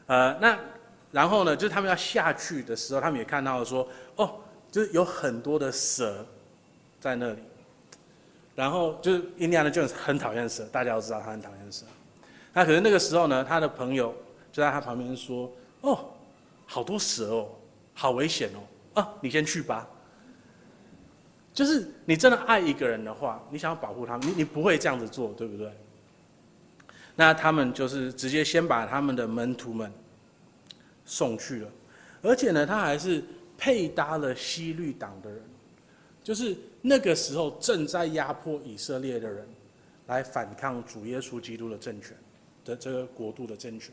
[0.06, 0.58] 呃，那
[1.12, 3.86] 然后呢，就是他们要下去的时候，他们也看到了说，
[4.16, 4.36] 哦，
[4.70, 6.24] 就是有很多的蛇
[6.98, 7.38] 在那里。
[8.54, 11.84] 然后就是印第安纳琼斯很讨厌蛇，大家都知道他很讨厌蛇。
[12.52, 14.14] 那可是那个时候呢，他的朋友
[14.50, 15.50] 就在他旁边说
[15.82, 16.06] ：“哦，
[16.64, 17.48] 好多蛇哦，
[17.92, 19.86] 好危险哦，啊，你先去吧。”
[21.52, 25.72] 就是你真的爱一个人的话，你想要保护他，你你不会这样子做，对不对？
[27.16, 29.92] 那他们就是直接先把他们的门徒们
[31.04, 31.70] 送去了，
[32.22, 33.22] 而且呢，他还是
[33.56, 35.40] 配搭了希律党的人。
[36.22, 39.46] 就是那个时候正在压迫以色列的人，
[40.06, 42.16] 来反抗主耶稣基督的政权
[42.64, 43.90] 的这个国度的政权，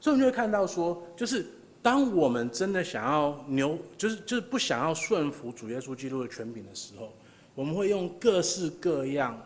[0.00, 1.44] 所以我们就会看到说，就是
[1.82, 7.12] 当我们真的想要牛，就是就是不想要顺服主耶稣基督的权柄的时候，
[7.54, 9.38] 我们会用各式各样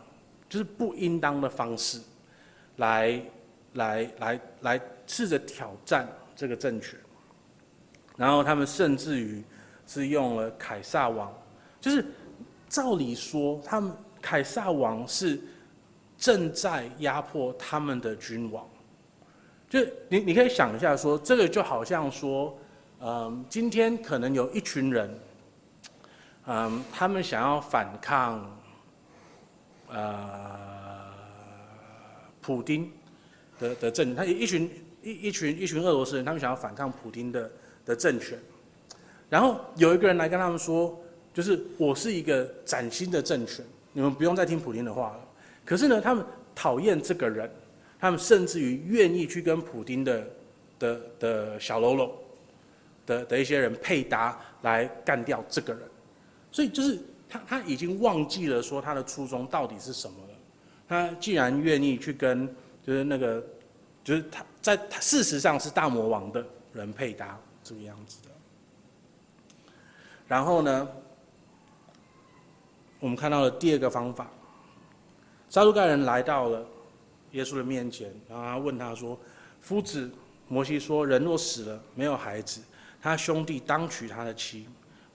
[0.47, 1.99] 就是不应当的方式
[2.77, 3.21] 来，
[3.73, 6.99] 来来来试着挑战这个政权，
[8.15, 9.43] 然后他们甚至于
[9.85, 11.31] 是用了凯撒王。
[11.79, 12.03] 就是
[12.67, 15.39] 照理说，他们凯撒王是
[16.17, 18.67] 正在压迫他们的君王。
[19.69, 22.57] 就你你可以想一下说，说这个就好像说，
[22.99, 25.19] 嗯，今天可能有一群人，
[26.45, 28.59] 嗯，他们想要反抗，
[29.89, 30.66] 呃，
[32.47, 32.89] 普丁
[33.59, 34.71] 的的政，他一群
[35.03, 37.51] 一一群一群俄罗斯人，他们想要反抗普丁的
[37.85, 38.39] 的政权，
[39.29, 40.97] 然后有一个人来跟他们说。
[41.33, 45.19] 就是我是一个崭新的政权，你们不用再听普丁的话了。
[45.63, 46.25] 可是呢，他们
[46.55, 47.47] 讨厌这个人，
[47.99, 50.27] 他们甚至于愿意去跟普丁的
[50.79, 52.17] 的的小喽啰
[53.05, 55.83] 的的一些人配搭来干掉这个人。
[56.51, 56.97] 所以就是
[57.29, 60.15] 他他已经忘记了说他的初衷到底是什么。
[60.87, 62.47] 他既然愿意去跟
[62.85, 63.43] 就是那个
[64.03, 68.29] 就是他在他事实上是大魔王的人配搭这个样子的，
[70.27, 70.87] 然后呢，
[72.99, 74.29] 我们看到了第二个方法，
[75.49, 76.65] 撒都该人来到了
[77.31, 79.19] 耶稣的面前，然后他问他说
[79.59, 80.09] ：“夫子，
[80.47, 82.61] 摩西说，人若死了没有孩子，
[83.01, 84.67] 他兄弟当娶他的妻，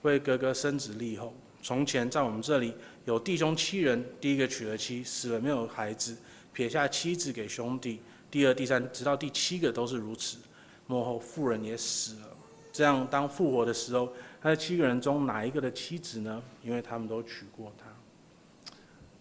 [0.03, 1.33] 为哥哥生子立后。
[1.61, 2.75] 从前在我们这里
[3.05, 6.15] 有弟兄七人，第一个娶了妻，死了没有孩子，
[6.53, 10.37] 撇下妻子给兄弟，第二、第三，直到第七个都是如此。
[10.87, 12.27] 末后妇人也死了。
[12.71, 14.11] 这样当复活的时候。”
[14.43, 16.43] 他的七个人中哪一个的妻子呢？
[16.61, 17.85] 因为他们都娶过她。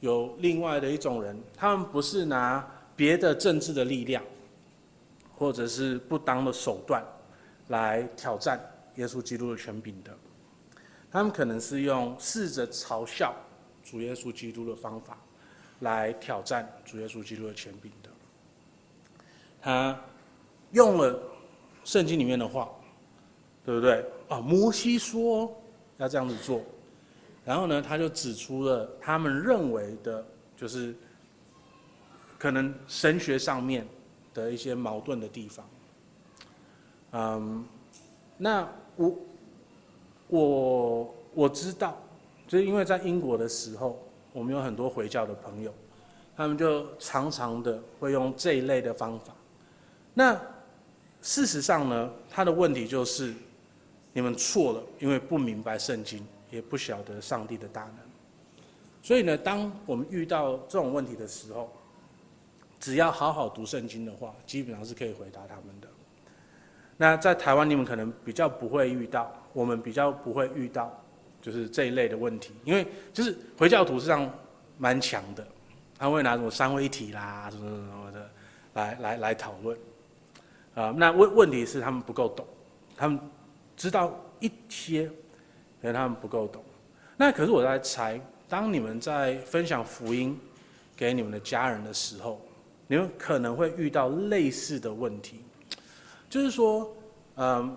[0.01, 4.21] 有另外的一种人，他们不是拿别的政治的力量，
[5.37, 7.05] 或者是不当的手段
[7.69, 8.61] 来挑战
[8.97, 10.13] 耶稣基督的权柄的。
[11.09, 13.33] 他们可能是用试着嘲笑
[13.93, 15.19] 主耶稣基督的方法
[15.81, 18.09] 来挑战主耶稣基督的权柄的。
[19.61, 20.01] 他
[20.71, 21.23] 用了
[21.85, 22.67] 圣经里面的话。
[23.65, 24.05] 对不对？
[24.29, 25.49] 啊，摩西说
[25.97, 26.61] 要这样子做，
[27.45, 30.27] 然后呢，他就指出了他们认为的，
[30.57, 30.93] 就是
[32.41, 33.87] 可能神学上面
[34.35, 35.71] 的一些矛盾的地方。
[37.13, 37.65] 嗯，
[38.37, 39.17] 那我
[40.27, 42.03] 我我知道，
[42.53, 43.99] 就是因为在英国的时候，
[44.35, 45.73] 我们有很多回教的朋友，
[46.37, 49.33] 他们就常常的会用这一类的方法。
[50.13, 50.39] 那
[51.23, 53.33] 事实上呢，他的问题就是。
[54.15, 57.97] 你们错了，因为不明白圣经，也不晓得上帝的大能。
[59.03, 61.73] 所以呢，当我们遇到这种问题的时候，
[62.79, 65.89] 只要好好读圣经的话，基本上是可以回答他们的。
[66.99, 71.02] 那在台湾，你们可能比较不会遇到，我们比较不会遇到，
[71.43, 74.33] 就是这一类的问题，因为就是回教徒实际上
[74.79, 75.47] 蛮强的，
[75.99, 78.31] 他会拿什么三位一体啦，什么什么什么的
[78.73, 79.77] 来来来讨论。
[80.75, 82.47] 啊，那问问题是他们不够懂，
[82.97, 83.21] 他们。
[83.75, 85.09] 知道一些，
[85.81, 86.63] 可能他们不够懂。
[87.17, 90.39] 那可是我在猜，当你们在分享福音
[90.95, 92.41] 给你们的家人的时候，
[92.87, 95.41] 你们可能会遇到类似的问题，
[96.29, 96.95] 就是说，
[97.37, 97.75] 嗯，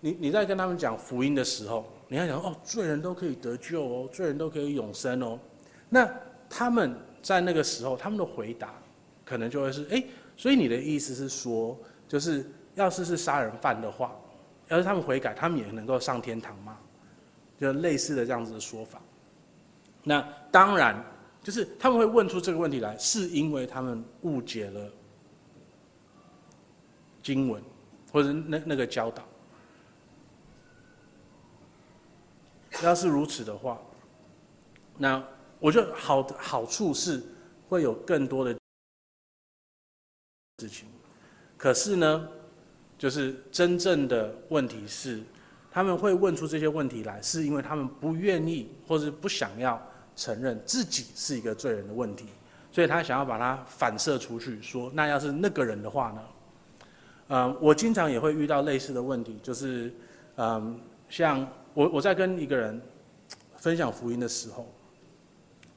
[0.00, 5.36] 你你在跟他们讲福音的时候，你要讲哦，罪人都可以得救哦，罪人都可以永生哦。
[5.88, 6.08] 那
[6.48, 8.72] 他们在那个时候，他们的回答
[9.24, 10.00] 可能就会是：哎，
[10.36, 14.14] 所以你的意思是说，就是要是是杀人犯的话。
[14.68, 16.78] 要是他们悔改，他们也能够上天堂吗？
[17.58, 19.02] 就类似的这样子的说法。
[20.04, 21.04] 那当然，
[21.42, 24.88] 就是他们会问出这个问题来，是因为他们误解了
[27.24, 27.60] 经文，
[28.12, 29.24] 或者那那个教导。
[32.82, 33.80] 要是如此的话，
[34.98, 35.22] 那
[35.60, 37.22] 我觉得好的好处是
[37.68, 38.54] 会有更多的
[40.58, 40.88] 事情。
[41.56, 42.28] 可是呢，
[42.98, 45.22] 就是真正的问题是，
[45.70, 49.80] 他们会问出这些问题来，是因为他们不愿意或者不想要
[50.16, 52.26] 承认自己是一个罪人的问题，
[52.72, 56.22] 所以他想要把它反射出去，说那要是那个人的话呢？
[57.28, 59.94] 嗯，我经常也会遇到类似的问题，就是
[60.36, 61.48] 嗯，像。
[61.74, 62.80] 我我在跟一个人
[63.56, 64.66] 分享福音的时候，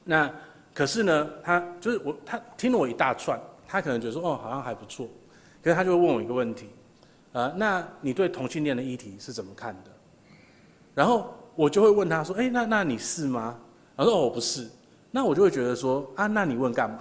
[0.04, 0.32] 那
[0.72, 5.08] 可是呢，他就是我，他听了我一大串，他可能觉得说哦，好像还不错，
[5.62, 6.68] 可是他就会问我一个问题，
[7.32, 9.90] 呃，那你对同性恋的议题是怎么看的？
[10.94, 13.58] 然后我就会问他说，哎，那那你是吗？
[13.96, 14.68] 他说哦，我不是。
[15.10, 17.00] 那我就会觉得说啊，那你问干嘛？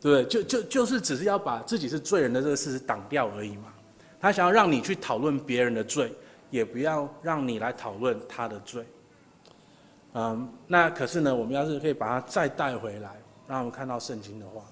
[0.00, 0.24] 对 不对？
[0.24, 3.72] 就就就是只是要把自己是罪人的这个事实挡掉而已嘛。
[4.20, 6.12] 他想要让你去讨论别人的罪，
[6.50, 8.84] 也不要让你来讨论他的罪。
[10.14, 14.64] 嗯，那可是呢，我们要是可以把他再带回来，让我们看到圣经的话，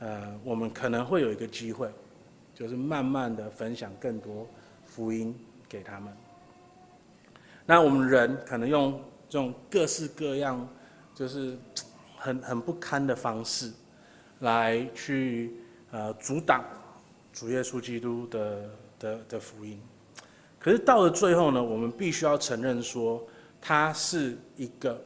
[0.00, 1.88] 呃，我们可能会有一个机会，
[2.52, 4.46] 就是慢慢的分享更多
[4.84, 5.32] 福音
[5.68, 6.12] 给他们。
[7.64, 10.68] 那我们人可能用这种各式各样，
[11.14, 11.56] 就是
[12.16, 13.72] 很很不堪的方式，
[14.40, 15.54] 来去
[15.92, 16.64] 呃阻挡。
[17.36, 19.78] 主耶稣基督的的的福音，
[20.58, 23.22] 可是到了最后呢，我们必须要承认说，
[23.60, 24.98] 他是一个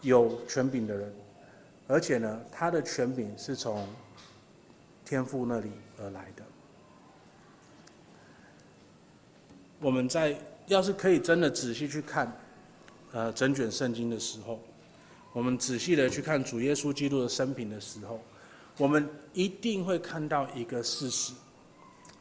[0.00, 1.14] 有权柄的人，
[1.86, 3.86] 而且呢，他的权柄是从
[5.04, 5.70] 天父那里
[6.00, 6.42] 而来的。
[9.78, 12.36] 我们在要是可以真的仔细去看，
[13.12, 14.58] 呃，整卷圣经的时候，
[15.32, 18.20] 我们仔细的去看主耶稣基督的生平的时候。
[18.76, 21.32] 我们一定会看到一个事实，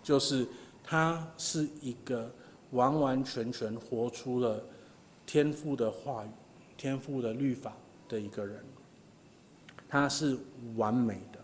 [0.04, 0.48] 就是
[0.84, 2.32] 他是一个
[2.72, 4.64] 完完全全活出了
[5.26, 6.30] 天赋的话语、
[6.78, 7.74] 天赋的律法
[8.08, 8.64] 的一个人。
[9.90, 10.38] 他是
[10.76, 11.40] 完美的。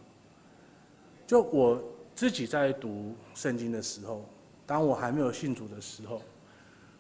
[1.26, 1.82] 就我
[2.16, 4.26] 自己在读圣经的时候，
[4.66, 6.22] 当我还没有信主的时候，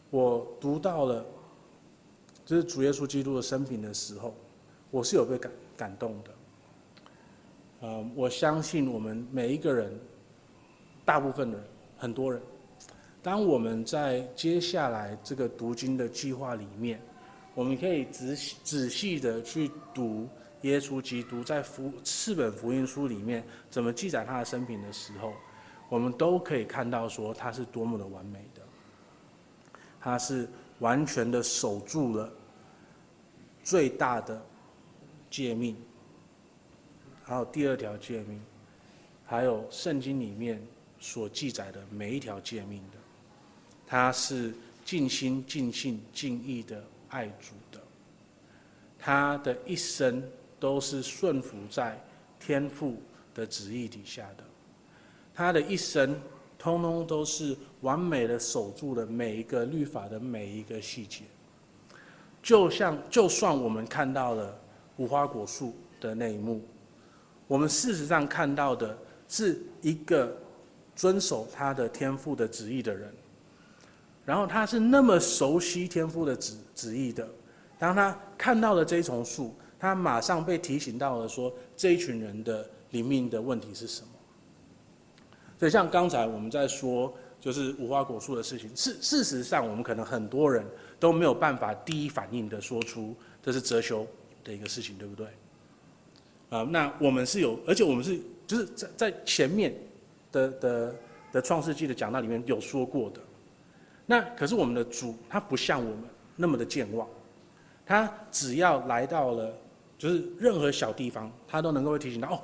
[0.09, 1.25] 我读到了
[2.45, 4.33] 就是主耶稣基督的生平的时候，
[4.91, 6.31] 我是有被感感动的。
[7.81, 9.97] 呃，我相信我们每一个人，
[11.05, 11.67] 大部分的人，
[11.97, 12.41] 很多人，
[13.23, 17.01] 当我们在接下来这个读经的计划里面，
[17.55, 20.27] 我们可以仔仔细的去读
[20.63, 25.33] 耶稣基督在福四本福音书里面怎么记载他的生平的时候，
[25.87, 28.61] 我们都可以看到说他是多么的完美的，
[30.01, 30.49] 他是
[30.79, 32.29] 完全的守住了
[33.63, 34.41] 最大的
[35.29, 35.77] 诫命。
[37.29, 38.41] 还有第二条诫命，
[39.23, 40.59] 还有圣经里面
[40.99, 42.97] 所记载的每一条诫命的，
[43.85, 44.51] 他是
[44.83, 47.79] 尽心尽性尽意的爱主的，
[48.97, 50.23] 他的一生
[50.59, 52.01] 都是顺服在
[52.39, 52.99] 天父
[53.35, 54.43] 的旨意底下的，
[55.35, 56.19] 他的一生
[56.57, 61.25] 通通都是完美的守住了每一个律法的每一个细节，
[62.41, 64.59] 就像就算我们看到了
[64.97, 66.59] 无花果树的那一幕。
[67.49, 68.95] 我们事实上看到的
[69.27, 70.37] 是一个
[70.95, 73.11] 遵守他的天父的旨意的人，
[74.23, 77.27] 然后他是那么熟悉天父的旨旨意的，
[77.79, 84.09] 当他看到了这一丛树，他马上被提醒到了说，这一群人的灵命的问题是什么？
[85.57, 90.63] 所以像刚才我们在说，就是无花果树的事情，事事实上我们可能很多人
[90.99, 94.05] 都没有办法第一反应的说出这是遮羞
[94.43, 95.25] 的一个事情，对不对？
[96.49, 99.71] 啊，那我们是有，而且我们是就是在在前面
[100.31, 100.95] 的的
[101.31, 103.21] 的创世纪的讲道里面有说过的。
[104.07, 106.03] 那可是我们的主，他不像我们
[106.35, 107.07] 那么的健忘，
[107.85, 109.53] 他只要来到了，
[109.95, 112.41] 就是任何小地方，他都能够会提醒到哦，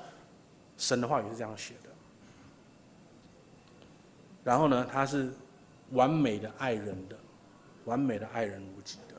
[0.77, 1.89] 神的话语是这样写的。
[4.43, 5.33] 然后呢，他是
[5.93, 7.17] 完美的爱人的，
[7.85, 9.15] 完美的爱人如己的。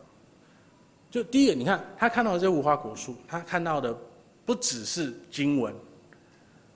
[1.10, 3.92] 就第一个，你看他看到的这无花果树，他看到的。
[4.46, 5.74] 不只是经文，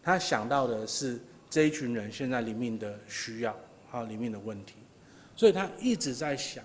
[0.03, 1.19] 他想到的是
[1.49, 3.57] 这一群人现在里面的需要，
[3.89, 4.75] 还有里面的问题，
[5.37, 6.63] 所以他一直在想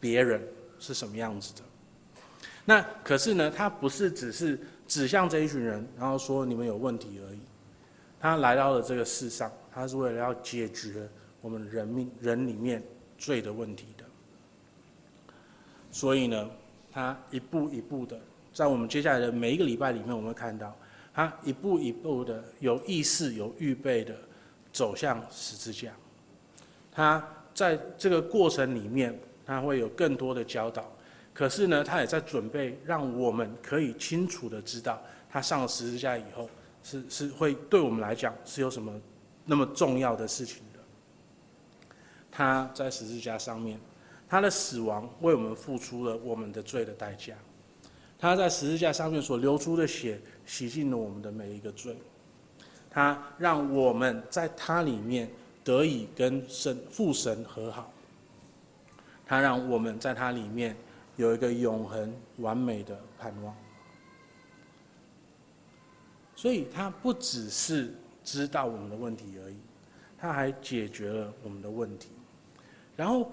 [0.00, 0.42] 别人
[0.78, 1.60] 是什么样子的。
[2.64, 7.38] 那可是呢，他不是只是指向这一群人，然后说你们有问题而已。
[8.18, 11.08] 他来到了这个世上，他是为了要解决
[11.40, 12.82] 我们人命人里面
[13.18, 14.04] 罪的问题的。
[15.90, 16.50] 所以呢，
[16.92, 18.20] 他一步一步的，
[18.60, 20.76] 在我们接下来的每一个礼拜里面，我们会看到
[21.14, 24.14] 他一步一步的有意识、有预备的
[24.70, 25.90] 走向十字架。
[26.92, 30.92] 他在这个过程里面，他会有更多的教导。
[31.32, 36.46] 可是呢，他也在准备，让我们可以清楚的知道，他上了十字架以后，
[36.82, 38.92] 是是会对我们来讲是有什么
[39.46, 40.80] 那么重要的事情的。
[42.30, 43.80] 他在十字架上面，
[44.28, 47.34] 他的死亡为我们付出了我们的罪的代价。
[48.20, 51.96] 他在十字架上面所流出的血，洗净了我们的每一个罪。
[52.90, 55.28] 他让我们在他里面
[55.64, 57.90] 得以跟神父神和好。
[59.26, 60.76] 他让我们在他里面。
[61.16, 63.54] 有一个永恒完美的盼望，
[66.34, 67.92] 所以他不只是
[68.24, 69.56] 知道我们的问题而已，
[70.16, 72.08] 他还解决了我们的问题。
[72.96, 73.30] 然后，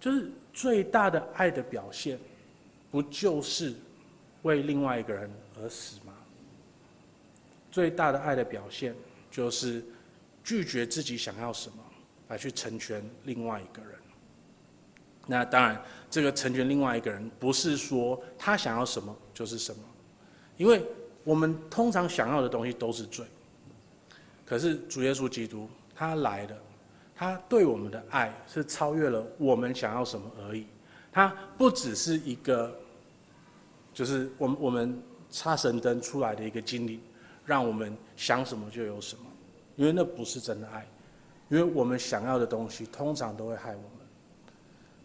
[0.00, 2.18] 就是最大的爱的表现，
[2.90, 3.74] 不就是
[4.48, 5.30] 为另外一个人
[5.60, 6.14] 而死吗？
[7.70, 8.94] 最大的爱的表现，
[9.30, 9.84] 就是
[10.42, 11.76] 拒绝自己想要什么，
[12.28, 13.92] 来去成全另外一个人。
[15.26, 15.78] 那当然，
[16.10, 19.82] 这个成全另外一个人，不是说他想要什么就是什么，
[20.56, 20.82] 因为
[21.24, 23.26] 我们通常想要的东西都是罪。
[24.46, 26.56] 可是主耶稣基督他来了，
[27.14, 30.66] 他对我们的爱是超越了我们想要什么而已。
[31.12, 31.28] 他
[31.58, 32.74] 不只是一个，
[33.98, 37.00] 就是我们我们插神灯出来的一个经历，
[37.44, 39.24] 让我们想什么就有什么，
[39.74, 40.86] 因为那不是真的爱，
[41.48, 44.06] 因为我们想要的东西通常都会害我们。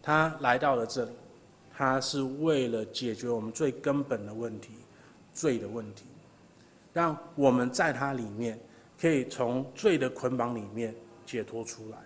[0.00, 1.10] 他来到了这里，
[1.76, 4.74] 他是为了解决我们最根本的问题，
[5.32, 6.04] 罪的问题，
[6.92, 8.56] 让我们在他里面
[8.96, 10.94] 可以从罪的捆绑里面
[11.26, 11.98] 解脱出来。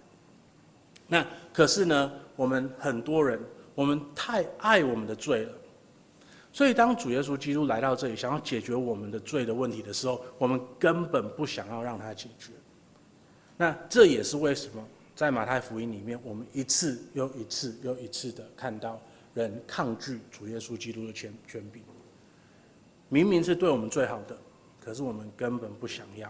[1.06, 3.38] 那可是呢，我们很多人，
[3.74, 5.52] 我们太爱我们的罪了，
[6.58, 12.50] 所以当主耶稣基督来到这里，想要解决我们的罪的问题的时候，我们根本不想要让他解决。
[13.56, 14.84] 那这也是为什么。
[15.14, 19.00] 在马太福音里面，我们一次又一次又一次的看到
[19.34, 21.80] 人抗拒主耶稣基督的权权柄。
[23.08, 24.36] 明明是对我们最好的，
[24.80, 26.28] 可是我们根本不想要。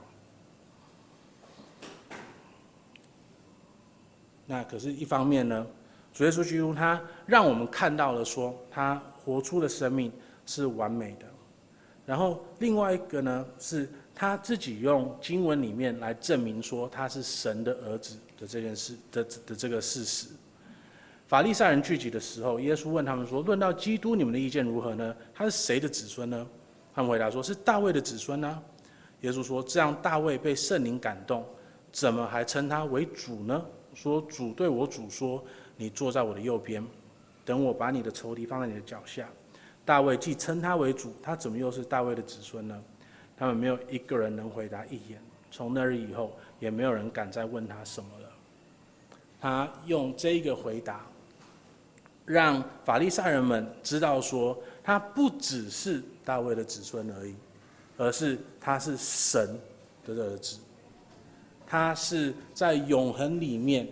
[4.44, 5.66] 那可是，一方面呢，
[6.12, 10.12] 主耶稣基督他让我们看到了说，他活出的生命
[10.46, 11.26] 是完美的。
[12.06, 18.16] 然后另外一个呢，是他自己用经文里面来证明说他是神的儿子。
[18.40, 20.28] 的这件事的的这个事实，
[21.26, 25.12] 法利赛人聚集的时候，耶稣问他们说：“论到基督，你们的意见如何呢？
[25.34, 26.46] 他是谁的子孙呢？”
[26.94, 28.62] 他们回答说：“是大卫的子孙呢。”
[29.22, 31.44] 耶稣说：“这样大卫被圣灵感动，
[31.90, 33.60] 怎么还称他为主呢？
[33.92, 35.44] 说主对我主说：
[35.78, 36.84] 你坐在我的右边，
[37.46, 39.26] 等我把你的仇敌放在你的脚下。
[39.86, 42.78] 大卫既称他为主，他怎么又是大卫的子孙呢？”
[43.38, 45.22] 他们没有一个人能回答一言。
[45.50, 48.28] 从那日以后，也没有人敢再问他什么了。
[49.40, 51.06] 他用这个回答，
[52.26, 57.36] 让法利赛人们知道说，他不只是大卫的子孙而已，
[57.96, 59.56] 而是他是神
[60.04, 60.58] 的儿子。
[61.64, 63.88] 他是在永恒里面，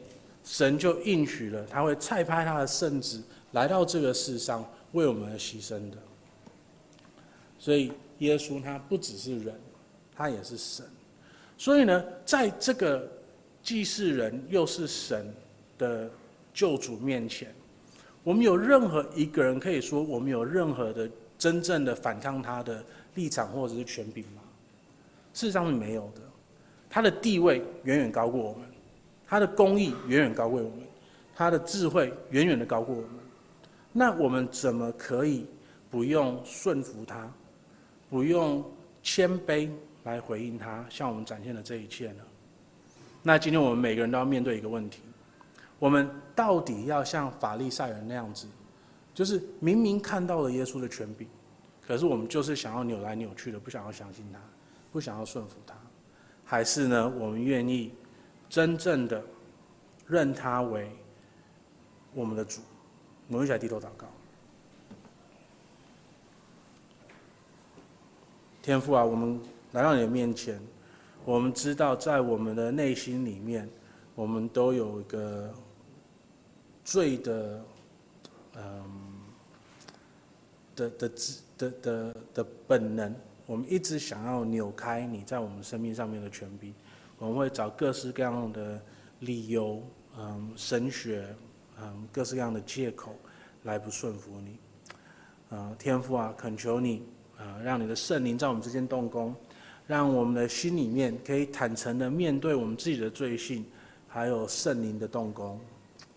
[0.46, 3.22] 神就应许了他会差派他的圣子
[3.52, 5.98] 来到这个世上为我们而牺牲的。
[7.58, 9.54] 所以耶稣他不只是人，
[10.14, 10.86] 他也是神。
[11.58, 13.06] 所以呢，在这个。
[13.62, 15.34] 既是人又是神
[15.76, 16.08] 的
[16.54, 17.52] 救主面前，
[18.22, 22.80] 我们有任何一个人可以说我们有任何的真正的反抗他的
[23.16, 24.42] 立场或者是权柄吗？
[25.34, 26.20] 事实上是没有的。
[26.88, 28.68] 他的地位远远高过我们，
[29.26, 30.80] 他的公义远远高过我们，
[31.34, 33.10] 他的智慧远远的高过我们。
[33.92, 35.46] 那我们怎么可以
[35.90, 37.30] 不用顺服他，
[38.10, 38.64] 不用
[39.02, 39.70] 谦卑
[40.04, 42.22] 来回应他，向我们展现的这一切呢？
[43.22, 45.00] 那今天我们每个人都要面对一个问题：
[45.78, 48.46] 我们到底要像法利赛人那样子，
[49.14, 51.26] 就是明明看到了耶稣的权柄，
[51.84, 54.38] 可是我们就是想要扭来扭去的，不想要相信他，
[54.92, 55.74] 不想要顺服他，
[56.44, 57.92] 还是呢，我们愿意
[58.48, 59.22] 真正的
[60.06, 60.90] 认他为
[62.14, 62.60] 我们的主？
[63.28, 64.06] 我们一起来低头祷告。
[68.62, 69.40] 天父啊，我们
[69.72, 70.60] 来到你的面前。
[71.24, 73.68] 我们知道，在我们的内心里面，
[74.14, 75.52] 我们都有一个
[76.84, 77.64] 罪的，
[78.56, 78.84] 嗯，
[80.76, 81.10] 的的
[81.58, 83.14] 的的的本能。
[83.44, 86.72] 我们一直想要扭开你在我们生命上面的权柄，
[87.18, 88.80] 我们会找各式各样的
[89.20, 89.82] 理由，
[90.18, 91.26] 嗯，神学，
[91.80, 93.16] 嗯，各式各样的借口，
[93.62, 94.58] 来不顺服你。
[95.48, 97.02] 呃，天父啊，恳求你，
[97.38, 99.34] 呃，让你的圣灵在我们之间动工，
[99.86, 103.64] 让我们的心里面可以坦诚的面对我们自己的罪性，
[104.08, 105.58] 还有圣灵的动工，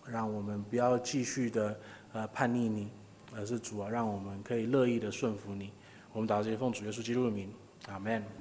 [0.06, 1.80] 让我们不要继续的
[2.12, 2.88] 呃叛逆你，
[3.34, 5.70] 而是主啊，让我们可以乐意的顺服你。
[6.12, 7.48] 我们祷告这些奉主耶稣基督的名，
[7.88, 8.39] 阿门。